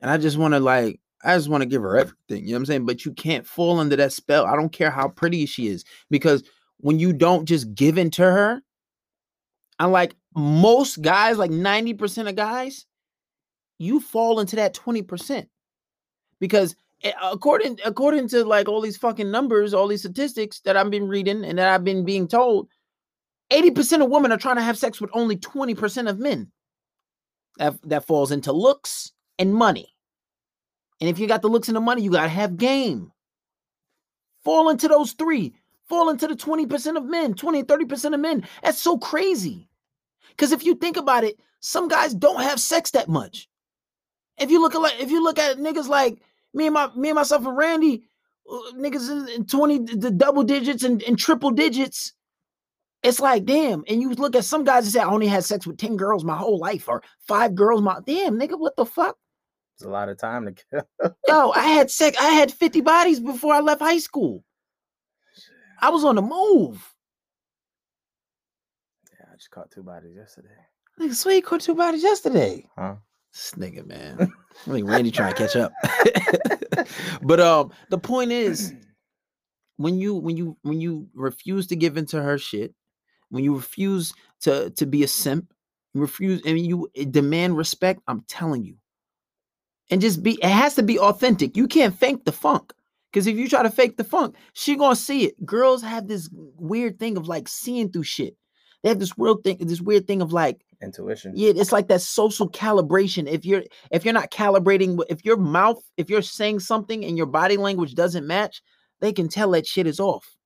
and 0.01 0.11
I 0.11 0.17
just 0.17 0.39
want 0.39 0.55
to 0.55 0.61
like, 0.61 0.99
I 1.23 1.37
just 1.37 1.51
want 1.51 1.61
to 1.61 1.69
give 1.69 1.83
her 1.83 1.99
everything. 1.99 2.45
You 2.45 2.53
know 2.53 2.53
what 2.53 2.57
I'm 2.61 2.67
saying? 2.67 2.87
But 2.87 3.05
you 3.05 3.13
can't 3.13 3.47
fall 3.47 3.81
under 3.81 3.97
that 3.97 4.13
spell. 4.13 4.47
I 4.47 4.57
don't 4.57 4.73
care 4.73 4.91
how 4.91 5.09
pretty 5.09 5.45
she 5.45 5.67
is, 5.67 5.85
because 6.11 6.43
when 6.79 6.99
you 6.99 7.13
don't 7.13 7.45
just 7.45 7.75
give 7.75 7.99
in 7.99 8.11
to 8.13 8.23
her, 8.23 8.63
I 9.79 9.87
like 9.87 10.17
most 10.35 11.03
guys, 11.03 11.37
like 11.37 11.51
90% 11.51 12.29
of 12.29 12.37
guys, 12.37 12.87
you 13.79 14.01
fall 14.01 14.41
into 14.41 14.57
that 14.57 14.75
20%. 14.75 15.47
Because 16.41 16.77
according 17.23 17.79
according 17.85 18.29
to 18.29 18.45
like 18.45 18.69
all 18.69 18.81
these 18.81 18.97
fucking 18.97 19.31
numbers, 19.31 19.75
all 19.75 19.89
these 19.89 20.01
statistics 20.01 20.61
that 20.61 20.77
I've 20.77 20.91
been 20.91 21.09
reading 21.09 21.45
and 21.45 21.59
that 21.59 21.69
I've 21.69 21.85
been 21.85 22.05
being 22.05 22.27
told, 22.29 22.69
80% 23.51 24.03
of 24.03 24.11
women 24.11 24.33
are 24.33 24.39
trying 24.39 24.57
to 24.57 24.63
have 24.63 24.79
sex 24.79 25.01
with 25.01 25.11
only 25.13 25.37
20% 25.37 26.09
of 26.09 26.19
men. 26.19 26.51
That, 27.59 27.81
that 27.89 28.07
falls 28.07 28.33
into 28.33 28.53
looks 28.53 29.13
and 29.39 29.55
money. 29.55 29.95
And 31.01 31.09
if 31.09 31.19
you 31.19 31.29
got 31.29 31.43
the 31.43 31.49
looks 31.49 31.69
and 31.69 31.77
the 31.77 31.81
money, 31.81 32.03
you 32.03 32.11
got 32.11 32.23
to 32.23 32.29
have 32.29 32.57
game. 32.57 33.13
Fall 34.45 34.71
into 34.71 34.89
those 34.89 35.13
three. 35.13 35.55
Fall 35.89 36.09
into 36.11 36.27
the 36.27 36.35
20% 36.35 36.97
of 36.97 37.05
men, 37.05 37.35
20 37.35 37.61
and 37.61 37.69
30% 37.69 38.15
of 38.15 38.21
men. 38.21 38.47
That's 38.63 38.81
so 38.81 38.99
crazy. 38.99 39.69
Because 40.31 40.51
if 40.51 40.65
you 40.65 40.75
think 40.75 40.97
about 40.97 41.25
it, 41.25 41.39
some 41.61 41.89
guys 41.89 42.15
don't 42.15 42.43
have 42.43 42.59
sex 42.59 42.91
that 42.93 43.09
much. 43.09 43.49
If 44.39 44.51
you 44.51 44.61
look 44.61 44.75
at 44.75 44.81
like 44.81 45.01
if 45.01 45.11
you 45.11 45.23
look 45.23 45.39
at 45.39 45.59
niggas 45.59 45.89
like 45.89 46.21
me 46.55 46.67
and 46.67 46.75
my 46.75 46.91
me 46.97 47.11
and 47.11 47.17
myself 47.17 47.45
and 47.47 47.57
Randy, 47.57 48.05
uh, 48.51 48.73
niggas 48.77 49.11
in, 49.11 49.29
in 49.29 49.47
20 49.47 49.97
the 49.97 50.11
double 50.11 50.43
digits 50.43 50.85
and, 50.85 51.03
and 51.03 51.19
triple 51.19 51.51
digits. 51.51 52.13
It's 53.03 53.21
like, 53.21 53.45
damn. 53.45 53.85
And 53.87 54.01
you 54.01 54.15
look 54.15 54.35
at 54.35 54.47
some 54.47 54.65
guys 54.65 54.87
that 54.87 54.91
say, 54.93 55.01
I 55.01 55.11
only 55.11 55.27
had 55.27 55.45
sex 55.45 55.67
with 55.67 55.77
10 55.77 55.99
girls 55.99 56.25
my 56.25 56.37
whole 56.37 56.59
life, 56.59 56.89
or 56.89 57.03
five 57.29 57.55
girls 57.55 57.83
my 57.83 58.01
damn, 58.07 58.41
nigga, 58.41 58.59
what 58.59 58.77
the 58.77 58.87
fuck? 58.87 59.17
It's 59.75 59.85
a 59.85 59.91
lot 59.91 60.09
of 60.09 60.17
time 60.17 60.47
to 60.47 60.53
kill. 60.53 60.89
Yo, 61.29 61.51
I 61.51 61.65
had 61.65 61.91
sex, 61.91 62.17
I 62.19 62.31
had 62.31 62.51
50 62.51 62.81
bodies 62.81 63.21
before 63.21 63.53
I 63.53 63.61
left 63.61 63.83
high 63.83 63.99
school. 63.99 64.43
I 65.83 65.91
was 65.91 66.03
on 66.05 66.15
the 66.15 66.23
move. 66.23 66.95
Yeah, 69.13 69.27
I 69.31 69.37
just 69.37 69.51
caught 69.51 69.71
two 69.71 69.83
bodies 69.83 70.15
yesterday. 70.17 70.49
Nigga, 70.99 71.15
sweet 71.15 71.45
caught 71.45 71.61
two 71.61 71.75
bodies 71.75 72.03
yesterday. 72.03 72.67
Huh? 72.79 72.95
This 73.35 73.53
nigga, 73.57 73.85
man. 73.85 74.33
I 74.67 74.71
think 74.71 74.89
Randy 74.89 75.11
trying 75.11 75.35
to 75.35 75.43
catch 75.43 75.57
up. 75.57 75.73
but 77.23 77.41
um, 77.41 77.73
the 77.91 77.99
point 77.99 78.31
is, 78.31 78.73
when 79.77 79.99
you 79.99 80.15
when 80.15 80.37
you 80.37 80.57
when 80.63 80.81
you 80.81 81.09
refuse 81.15 81.67
to 81.67 81.77
give 81.77 81.97
into 81.97 82.23
her 82.23 82.39
shit, 82.39 82.75
when 83.31 83.43
you 83.43 83.57
refuse 83.57 84.15
to 84.43 84.71
to 84.71 84.87
be 84.87 85.03
a 85.03 85.09
simp, 85.09 85.53
refuse 85.95 86.43
and 86.47 86.61
you 86.61 86.89
demand 87.11 87.57
respect, 87.57 88.03
I'm 88.07 88.23
telling 88.29 88.65
you. 88.65 88.77
And 89.91 90.01
just 90.01 90.23
be 90.23 90.39
it 90.41 90.45
has 90.45 90.77
to 90.77 90.85
be 90.85 91.01
authentic. 91.01 91.57
You 91.57 91.67
can't 91.67 91.99
fake 91.99 92.25
the 92.25 92.33
funk. 92.33 92.73
Because 93.13 93.27
if 93.27 93.37
you 93.37 93.49
try 93.49 93.65
to 93.65 93.71
fake 93.71 93.97
the 93.97 94.05
funk, 94.05 94.37
she 94.53 94.77
gonna 94.77 94.95
see 94.95 95.25
it. 95.25 95.45
Girls 95.45 95.83
have 95.83 96.07
this 96.07 96.29
weird 96.33 97.01
thing 97.01 97.17
of 97.17 97.27
like 97.27 97.49
seeing 97.49 97.91
through 97.91 98.05
shit. 98.05 98.37
They 98.83 98.91
have 98.91 98.99
this 98.99 99.17
weird 99.17 99.43
thing, 99.43 99.59
this 99.59 99.81
weird 99.81 100.07
thing 100.07 100.21
of 100.21 100.33
like, 100.33 100.64
Intuition. 100.83 101.33
yeah, 101.35 101.53
it's 101.55 101.73
like 101.73 101.89
that 101.89 102.01
social 102.01 102.49
calibration. 102.49 103.29
If 103.29 103.45
you're 103.45 103.63
if 103.91 104.05
you're 104.05 104.15
not 104.15 104.31
calibrating, 104.31 105.03
if 105.09 105.25
your 105.25 105.37
mouth, 105.37 105.83
if 105.97 106.11
you're 106.11 106.23
saying 106.23 106.61
something 106.61 107.05
and 107.05 107.17
your 107.17 107.27
body 107.27 107.57
language 107.57 107.95
doesn't 107.95 108.27
match, 108.27 108.63
they 109.01 109.13
can 109.13 109.29
tell 109.29 109.51
that 109.53 109.67
shit 109.67 109.87
is 109.87 110.01
off. 110.01 110.37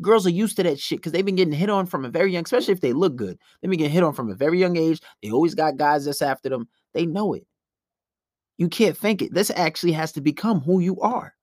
Girls 0.00 0.26
are 0.26 0.30
used 0.30 0.56
to 0.56 0.62
that 0.62 0.78
shit 0.78 0.98
because 0.98 1.12
they've 1.12 1.24
been 1.24 1.36
getting 1.36 1.54
hit 1.54 1.70
on 1.70 1.86
from 1.86 2.04
a 2.04 2.10
very 2.10 2.32
young, 2.32 2.44
especially 2.44 2.72
if 2.72 2.80
they 2.80 2.92
look 2.92 3.16
good. 3.16 3.38
They've 3.60 3.70
been 3.70 3.78
getting 3.78 3.92
hit 3.92 4.02
on 4.02 4.12
from 4.12 4.30
a 4.30 4.34
very 4.34 4.58
young 4.58 4.76
age. 4.76 5.00
They 5.22 5.30
always 5.30 5.54
got 5.54 5.78
guys 5.78 6.04
that's 6.04 6.20
after 6.20 6.48
them. 6.50 6.68
They 6.92 7.06
know 7.06 7.32
it. 7.32 7.46
You 8.58 8.68
can't 8.68 8.96
fake 8.96 9.22
it. 9.22 9.32
This 9.32 9.50
actually 9.54 9.92
has 9.92 10.12
to 10.12 10.20
become 10.20 10.60
who 10.60 10.80
you 10.80 11.00
are. 11.00 11.34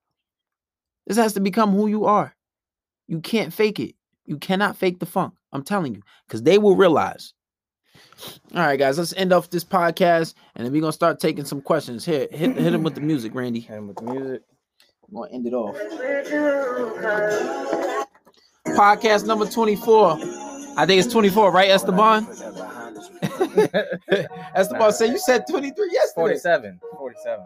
This 1.07 1.17
has 1.17 1.33
to 1.33 1.39
become 1.39 1.71
who 1.71 1.87
you 1.87 2.05
are. 2.05 2.35
You 3.07 3.19
can't 3.19 3.53
fake 3.53 3.79
it. 3.79 3.95
You 4.25 4.37
cannot 4.37 4.77
fake 4.77 4.99
the 4.99 5.05
funk. 5.05 5.33
I'm 5.51 5.63
telling 5.63 5.93
you, 5.93 6.01
because 6.27 6.43
they 6.43 6.57
will 6.57 6.75
realize. 6.75 7.33
All 8.55 8.61
right, 8.61 8.77
guys, 8.77 8.97
let's 8.97 9.13
end 9.13 9.33
off 9.33 9.49
this 9.49 9.63
podcast, 9.63 10.35
and 10.55 10.65
then 10.65 10.71
we're 10.71 10.81
gonna 10.81 10.93
start 10.93 11.19
taking 11.19 11.45
some 11.45 11.61
questions. 11.61 12.05
Here, 12.05 12.27
hit 12.31 12.55
hit 12.57 12.73
him 12.73 12.83
with 12.83 12.95
the 12.95 13.01
music, 13.01 13.33
Randy. 13.33 13.65
And 13.69 13.87
with 13.87 13.97
the 13.97 14.03
music. 14.03 14.41
I'm 15.07 15.15
gonna 15.15 15.31
end 15.31 15.47
it 15.47 15.53
off. 15.53 15.75
Podcast 18.67 19.25
number 19.25 19.45
24. 19.45 20.17
I 20.75 20.85
think 20.85 21.03
it's 21.03 21.11
24, 21.11 21.51
right, 21.51 21.69
Esteban? 21.69 22.25
Esteban 24.55 24.91
said 24.91 25.09
you 25.09 25.19
said 25.19 25.45
23 25.49 25.89
yesterday. 25.91 26.39
47. 26.39 26.79
47. 26.97 27.45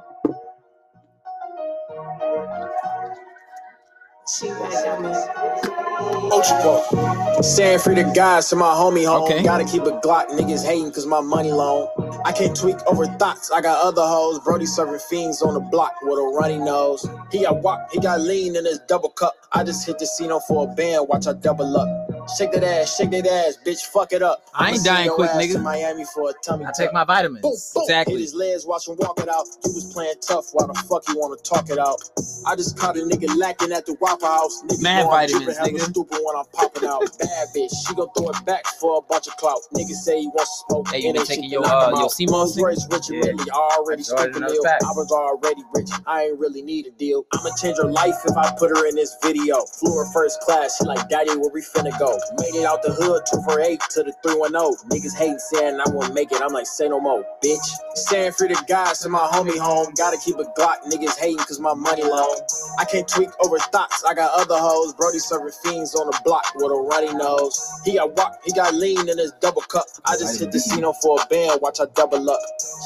Ocho. 6.31 7.41
Staying 7.41 7.79
free 7.79 7.95
to 7.95 8.11
God, 8.13 8.41
so 8.41 8.57
my 8.57 8.65
homie 8.65 9.05
home. 9.05 9.23
Okay. 9.23 9.41
Gotta 9.43 9.63
keep 9.63 9.83
a 9.83 9.91
Glock, 10.01 10.27
niggas 10.29 10.65
hating 10.65 10.91
cause 10.91 11.05
my 11.05 11.21
money 11.21 11.51
long. 11.51 11.87
I 12.25 12.33
can't 12.33 12.55
tweak 12.55 12.75
over 12.87 13.05
thoughts, 13.05 13.49
I 13.51 13.61
got 13.61 13.81
other 13.83 14.01
hoes. 14.01 14.39
Brody 14.39 14.65
serving 14.65 14.99
fiends 14.99 15.41
on 15.41 15.53
the 15.53 15.61
block 15.61 15.93
with 16.01 16.19
a 16.19 16.23
runny 16.37 16.57
nose. 16.57 17.07
He 17.31 17.43
got 17.43 17.61
wop, 17.61 17.89
he 17.93 18.01
got 18.01 18.19
lean 18.19 18.57
in 18.57 18.65
his 18.65 18.79
double 18.87 19.09
cup. 19.09 19.33
I 19.53 19.63
just 19.63 19.85
hit 19.85 19.97
the 19.97 20.05
casino 20.05 20.39
for 20.41 20.69
a 20.69 20.75
band, 20.75 21.07
watch 21.07 21.25
I 21.25 21.33
double 21.33 21.77
up. 21.77 22.06
Shake 22.35 22.51
that 22.53 22.63
ass, 22.63 22.95
shake 22.97 23.11
that 23.11 23.27
ass, 23.27 23.57
bitch, 23.65 23.85
fuck 23.85 24.11
it 24.13 24.21
up. 24.23 24.49
I 24.53 24.71
ain't 24.71 24.83
dying 24.83 25.09
quick, 25.11 25.29
nigga. 25.31 25.61
Miami 25.61 26.05
for 26.05 26.29
a 26.31 26.33
tummy 26.43 26.65
I 26.65 26.69
tuck. 26.69 26.75
take 26.77 26.93
my 26.93 27.03
vitamins. 27.05 27.41
Boom, 27.41 27.53
boom. 27.73 27.83
Exactly. 27.83 28.15
Hit 28.15 28.21
his 28.21 28.33
legs, 28.35 28.65
watch 28.65 28.87
him 28.87 28.95
walk 28.97 29.19
it 29.19 29.29
out. 29.29 29.45
He 29.63 29.71
was 29.71 29.91
playing 29.93 30.15
tough. 30.21 30.47
Why 30.53 30.65
the 30.67 30.73
fuck 30.89 31.07
you 31.09 31.17
wanna 31.19 31.37
talk 31.37 31.69
it 31.69 31.79
out? 31.79 32.01
I 32.45 32.55
just 32.55 32.77
caught 32.77 32.97
a 32.97 33.01
nigga 33.01 33.35
lacking 33.37 33.71
at 33.71 33.85
the 33.85 33.95
Waffle 34.01 34.27
House. 34.27 34.63
Niggas 34.63 34.81
Mad 34.83 35.05
vitamins, 35.05 35.57
nigga. 35.59 35.79
Stupid 35.81 36.19
when 36.23 36.35
I'm 36.35 36.45
popping 36.53 36.87
out. 36.89 37.01
Bad 37.19 37.47
bitch, 37.55 37.71
she 37.87 37.95
gon' 37.95 38.09
throw 38.17 38.29
it 38.29 38.45
back 38.45 38.65
for 38.79 38.97
a 38.97 39.01
bunch 39.01 39.27
of 39.27 39.35
clout. 39.37 39.59
Niggas 39.73 40.03
say 40.03 40.19
he 40.21 40.27
wants 40.27 40.63
to 40.63 40.65
smoke. 40.69 40.87
Hey, 40.89 40.99
you 41.01 41.13
been 41.13 41.25
taking 41.25 41.49
your, 41.49 41.65
uh, 41.65 41.89
your. 41.91 42.09
CMOS, 42.09 42.57
nigga? 42.57 42.91
Richard 42.91 43.15
Yeah. 43.15 43.33
Mille, 43.33 43.49
already 43.51 44.01
I 44.01 44.03
spoke 44.03 44.19
started 44.19 44.37
a 44.37 44.39
those 44.41 44.51
meal. 44.53 44.63
packs. 44.63 44.85
I 44.85 44.91
was 44.91 45.11
already 45.11 45.61
rich. 45.75 45.89
I 46.05 46.23
ain't 46.25 46.39
really 46.39 46.61
need 46.61 46.87
a 46.87 46.91
deal. 46.91 47.25
I'ma 47.33 47.51
change 47.61 47.77
her 47.77 47.85
life 47.91 48.15
if 48.25 48.35
I 48.37 48.51
put 48.57 48.69
her 48.71 48.87
in 48.87 48.95
this 48.95 49.15
video. 49.23 49.65
Flew 49.65 49.95
her 49.97 50.05
first 50.13 50.41
class. 50.41 50.77
She 50.77 50.85
like, 50.85 51.09
Daddy, 51.09 51.31
where 51.37 51.49
we 51.53 51.61
finna 51.61 51.97
go? 51.99 52.16
Made 52.39 52.55
it 52.55 52.65
out 52.65 52.83
the 52.83 52.93
hood, 52.93 53.23
two 53.31 53.41
for 53.43 53.61
eight 53.61 53.81
to 53.91 54.03
the 54.03 54.13
three 54.23 54.35
one 54.37 54.51
zero. 54.51 54.73
Niggas 54.89 55.15
hating, 55.17 55.39
saying 55.39 55.79
I 55.79 55.89
won't 55.89 56.13
make 56.13 56.31
it. 56.31 56.41
I'm 56.41 56.53
like, 56.53 56.67
say 56.67 56.89
no 56.89 56.99
more, 56.99 57.25
bitch. 57.43 57.67
Staying 57.95 58.33
free 58.33 58.49
to 58.49 58.65
God, 58.67 58.93
send 58.95 59.13
my 59.13 59.27
homie 59.33 59.57
home. 59.59 59.93
Gotta 59.97 60.17
keep 60.17 60.37
a 60.39 60.45
Glock. 60.57 60.83
Niggas 60.91 61.19
hating 61.19 61.37
cause 61.39 61.59
my 61.59 61.73
money 61.73 62.03
long. 62.03 62.39
I 62.79 62.85
can't 62.85 63.07
tweak 63.07 63.29
over 63.43 63.59
thoughts. 63.59 64.03
I 64.07 64.13
got 64.13 64.31
other 64.35 64.57
hoes. 64.57 64.93
Brody 64.93 65.19
serving 65.19 65.53
fiends 65.63 65.95
on 65.95 66.07
the 66.07 66.19
block 66.25 66.45
with 66.55 66.71
a 66.71 66.75
runny 66.75 67.13
nose. 67.13 67.59
He 67.85 67.95
got 67.95 68.15
wop, 68.15 68.39
he 68.45 68.51
got 68.53 68.73
lean 68.75 69.09
in 69.09 69.17
his 69.17 69.33
double 69.41 69.61
cup. 69.63 69.85
I 70.05 70.17
just 70.17 70.39
hit 70.39 70.51
the 70.51 70.57
casino 70.59 70.93
for 70.93 71.19
a 71.21 71.25
band. 71.27 71.61
Watch 71.61 71.79
I 71.81 71.85
double 71.95 72.29
up. 72.29 72.39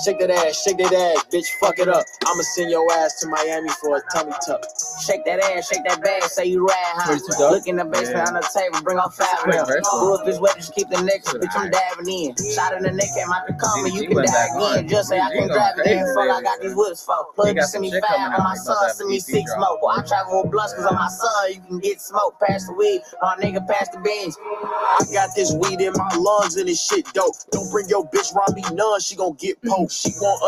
Shake 0.06 0.20
that 0.20 0.32
ass, 0.32 0.62
shake 0.64 0.78
that 0.78 0.94
ass, 0.94 1.26
bitch, 1.32 1.48
fuck 1.60 1.80
it 1.80 1.88
up. 1.90 2.06
I'ma 2.28 2.42
send 2.44 2.72
your 2.72 2.92
ass 2.94 3.20
to 3.22 3.28
Miami 3.28 3.70
for 3.82 3.98
a 3.98 4.02
tummy 4.14 4.34
tuck. 4.46 4.64
Shake 5.02 5.26
that 5.26 5.40
ass, 5.42 5.70
shake 5.70 5.84
that 5.86 6.04
bag, 6.04 6.24
say 6.24 6.46
you 6.48 6.66
ride 6.68 6.76
high. 6.96 7.16
Look 7.52 7.68
in 7.68 7.78
the 7.78 7.86
basement 7.86 8.18
Yeah. 8.18 8.28
on 8.28 8.34
the 8.36 8.50
table, 8.54 8.82
bring 8.84 9.00
on 9.00 9.12
five 9.12 9.28
rounds. 9.46 9.70
verse, 9.70 9.90
Bull 9.92 10.20
bitch 10.26 10.40
wet, 10.42 10.56
just 10.58 10.76
keep 10.76 10.90
the 10.90 11.02
next 11.04 11.30
bitch, 11.30 11.52
I'm 11.56 11.72
diving 11.72 12.10
in. 12.10 12.36
Shot 12.56 12.74
in 12.76 12.84
the 12.84 12.92
neck, 12.94 13.10
came 13.16 13.32
out 13.34 13.48
the 13.48 13.54
G- 13.54 13.92
you 13.98 14.08
can 14.10 14.18
dive 14.24 14.34
back 14.34 14.88
Just 14.90 15.10
say 15.10 15.20
I 15.20 15.30
can 15.32 15.48
drive 15.50 15.80
it 15.80 15.88
in. 15.88 16.06
Fuck, 16.16 16.30
I 16.30 16.42
got 16.44 16.62
these 16.62 16.76
woods 16.76 17.04
for. 17.04 17.16
Plug 17.36 17.56
send 17.68 17.82
me 17.84 17.92
five, 17.92 18.20
out. 18.34 18.40
my 18.44 18.56
son, 18.56 18.76
send 18.96 19.10
me 19.10 19.20
six. 19.20 19.52
Well, 19.82 19.92
I 19.92 20.02
travel 20.08 20.44
with 20.44 20.52
blunts 20.52 20.74
cause 20.74 20.86
I'm 20.86 20.96
my 20.96 21.08
son, 21.10 21.54
you 21.54 21.62
can 21.68 21.80
get 21.80 22.02
smoke. 22.02 22.40
Pass 22.40 22.66
the 22.68 22.74
weed, 22.74 23.02
my 23.22 23.36
nigga 23.38 23.66
pass 23.68 23.90
the 23.90 24.00
beans. 24.00 24.38
I 24.42 25.06
got 25.14 25.30
this 25.36 25.54
weed 25.54 25.82
in 25.82 25.94
my 25.94 26.10
lungs 26.16 26.56
and 26.58 26.68
this 26.70 26.82
shit 26.84 27.06
dope. 27.14 27.36
Don't 27.52 27.70
bring 27.72 27.90
your 27.90 28.08
bitch 28.10 28.34
around 28.36 28.56
me 28.56 28.64
none, 28.74 29.00
she 29.02 29.16
gon' 29.16 29.34
get 29.36 29.62
poked. 29.64 29.92
She 29.92 30.12
want 30.22 30.40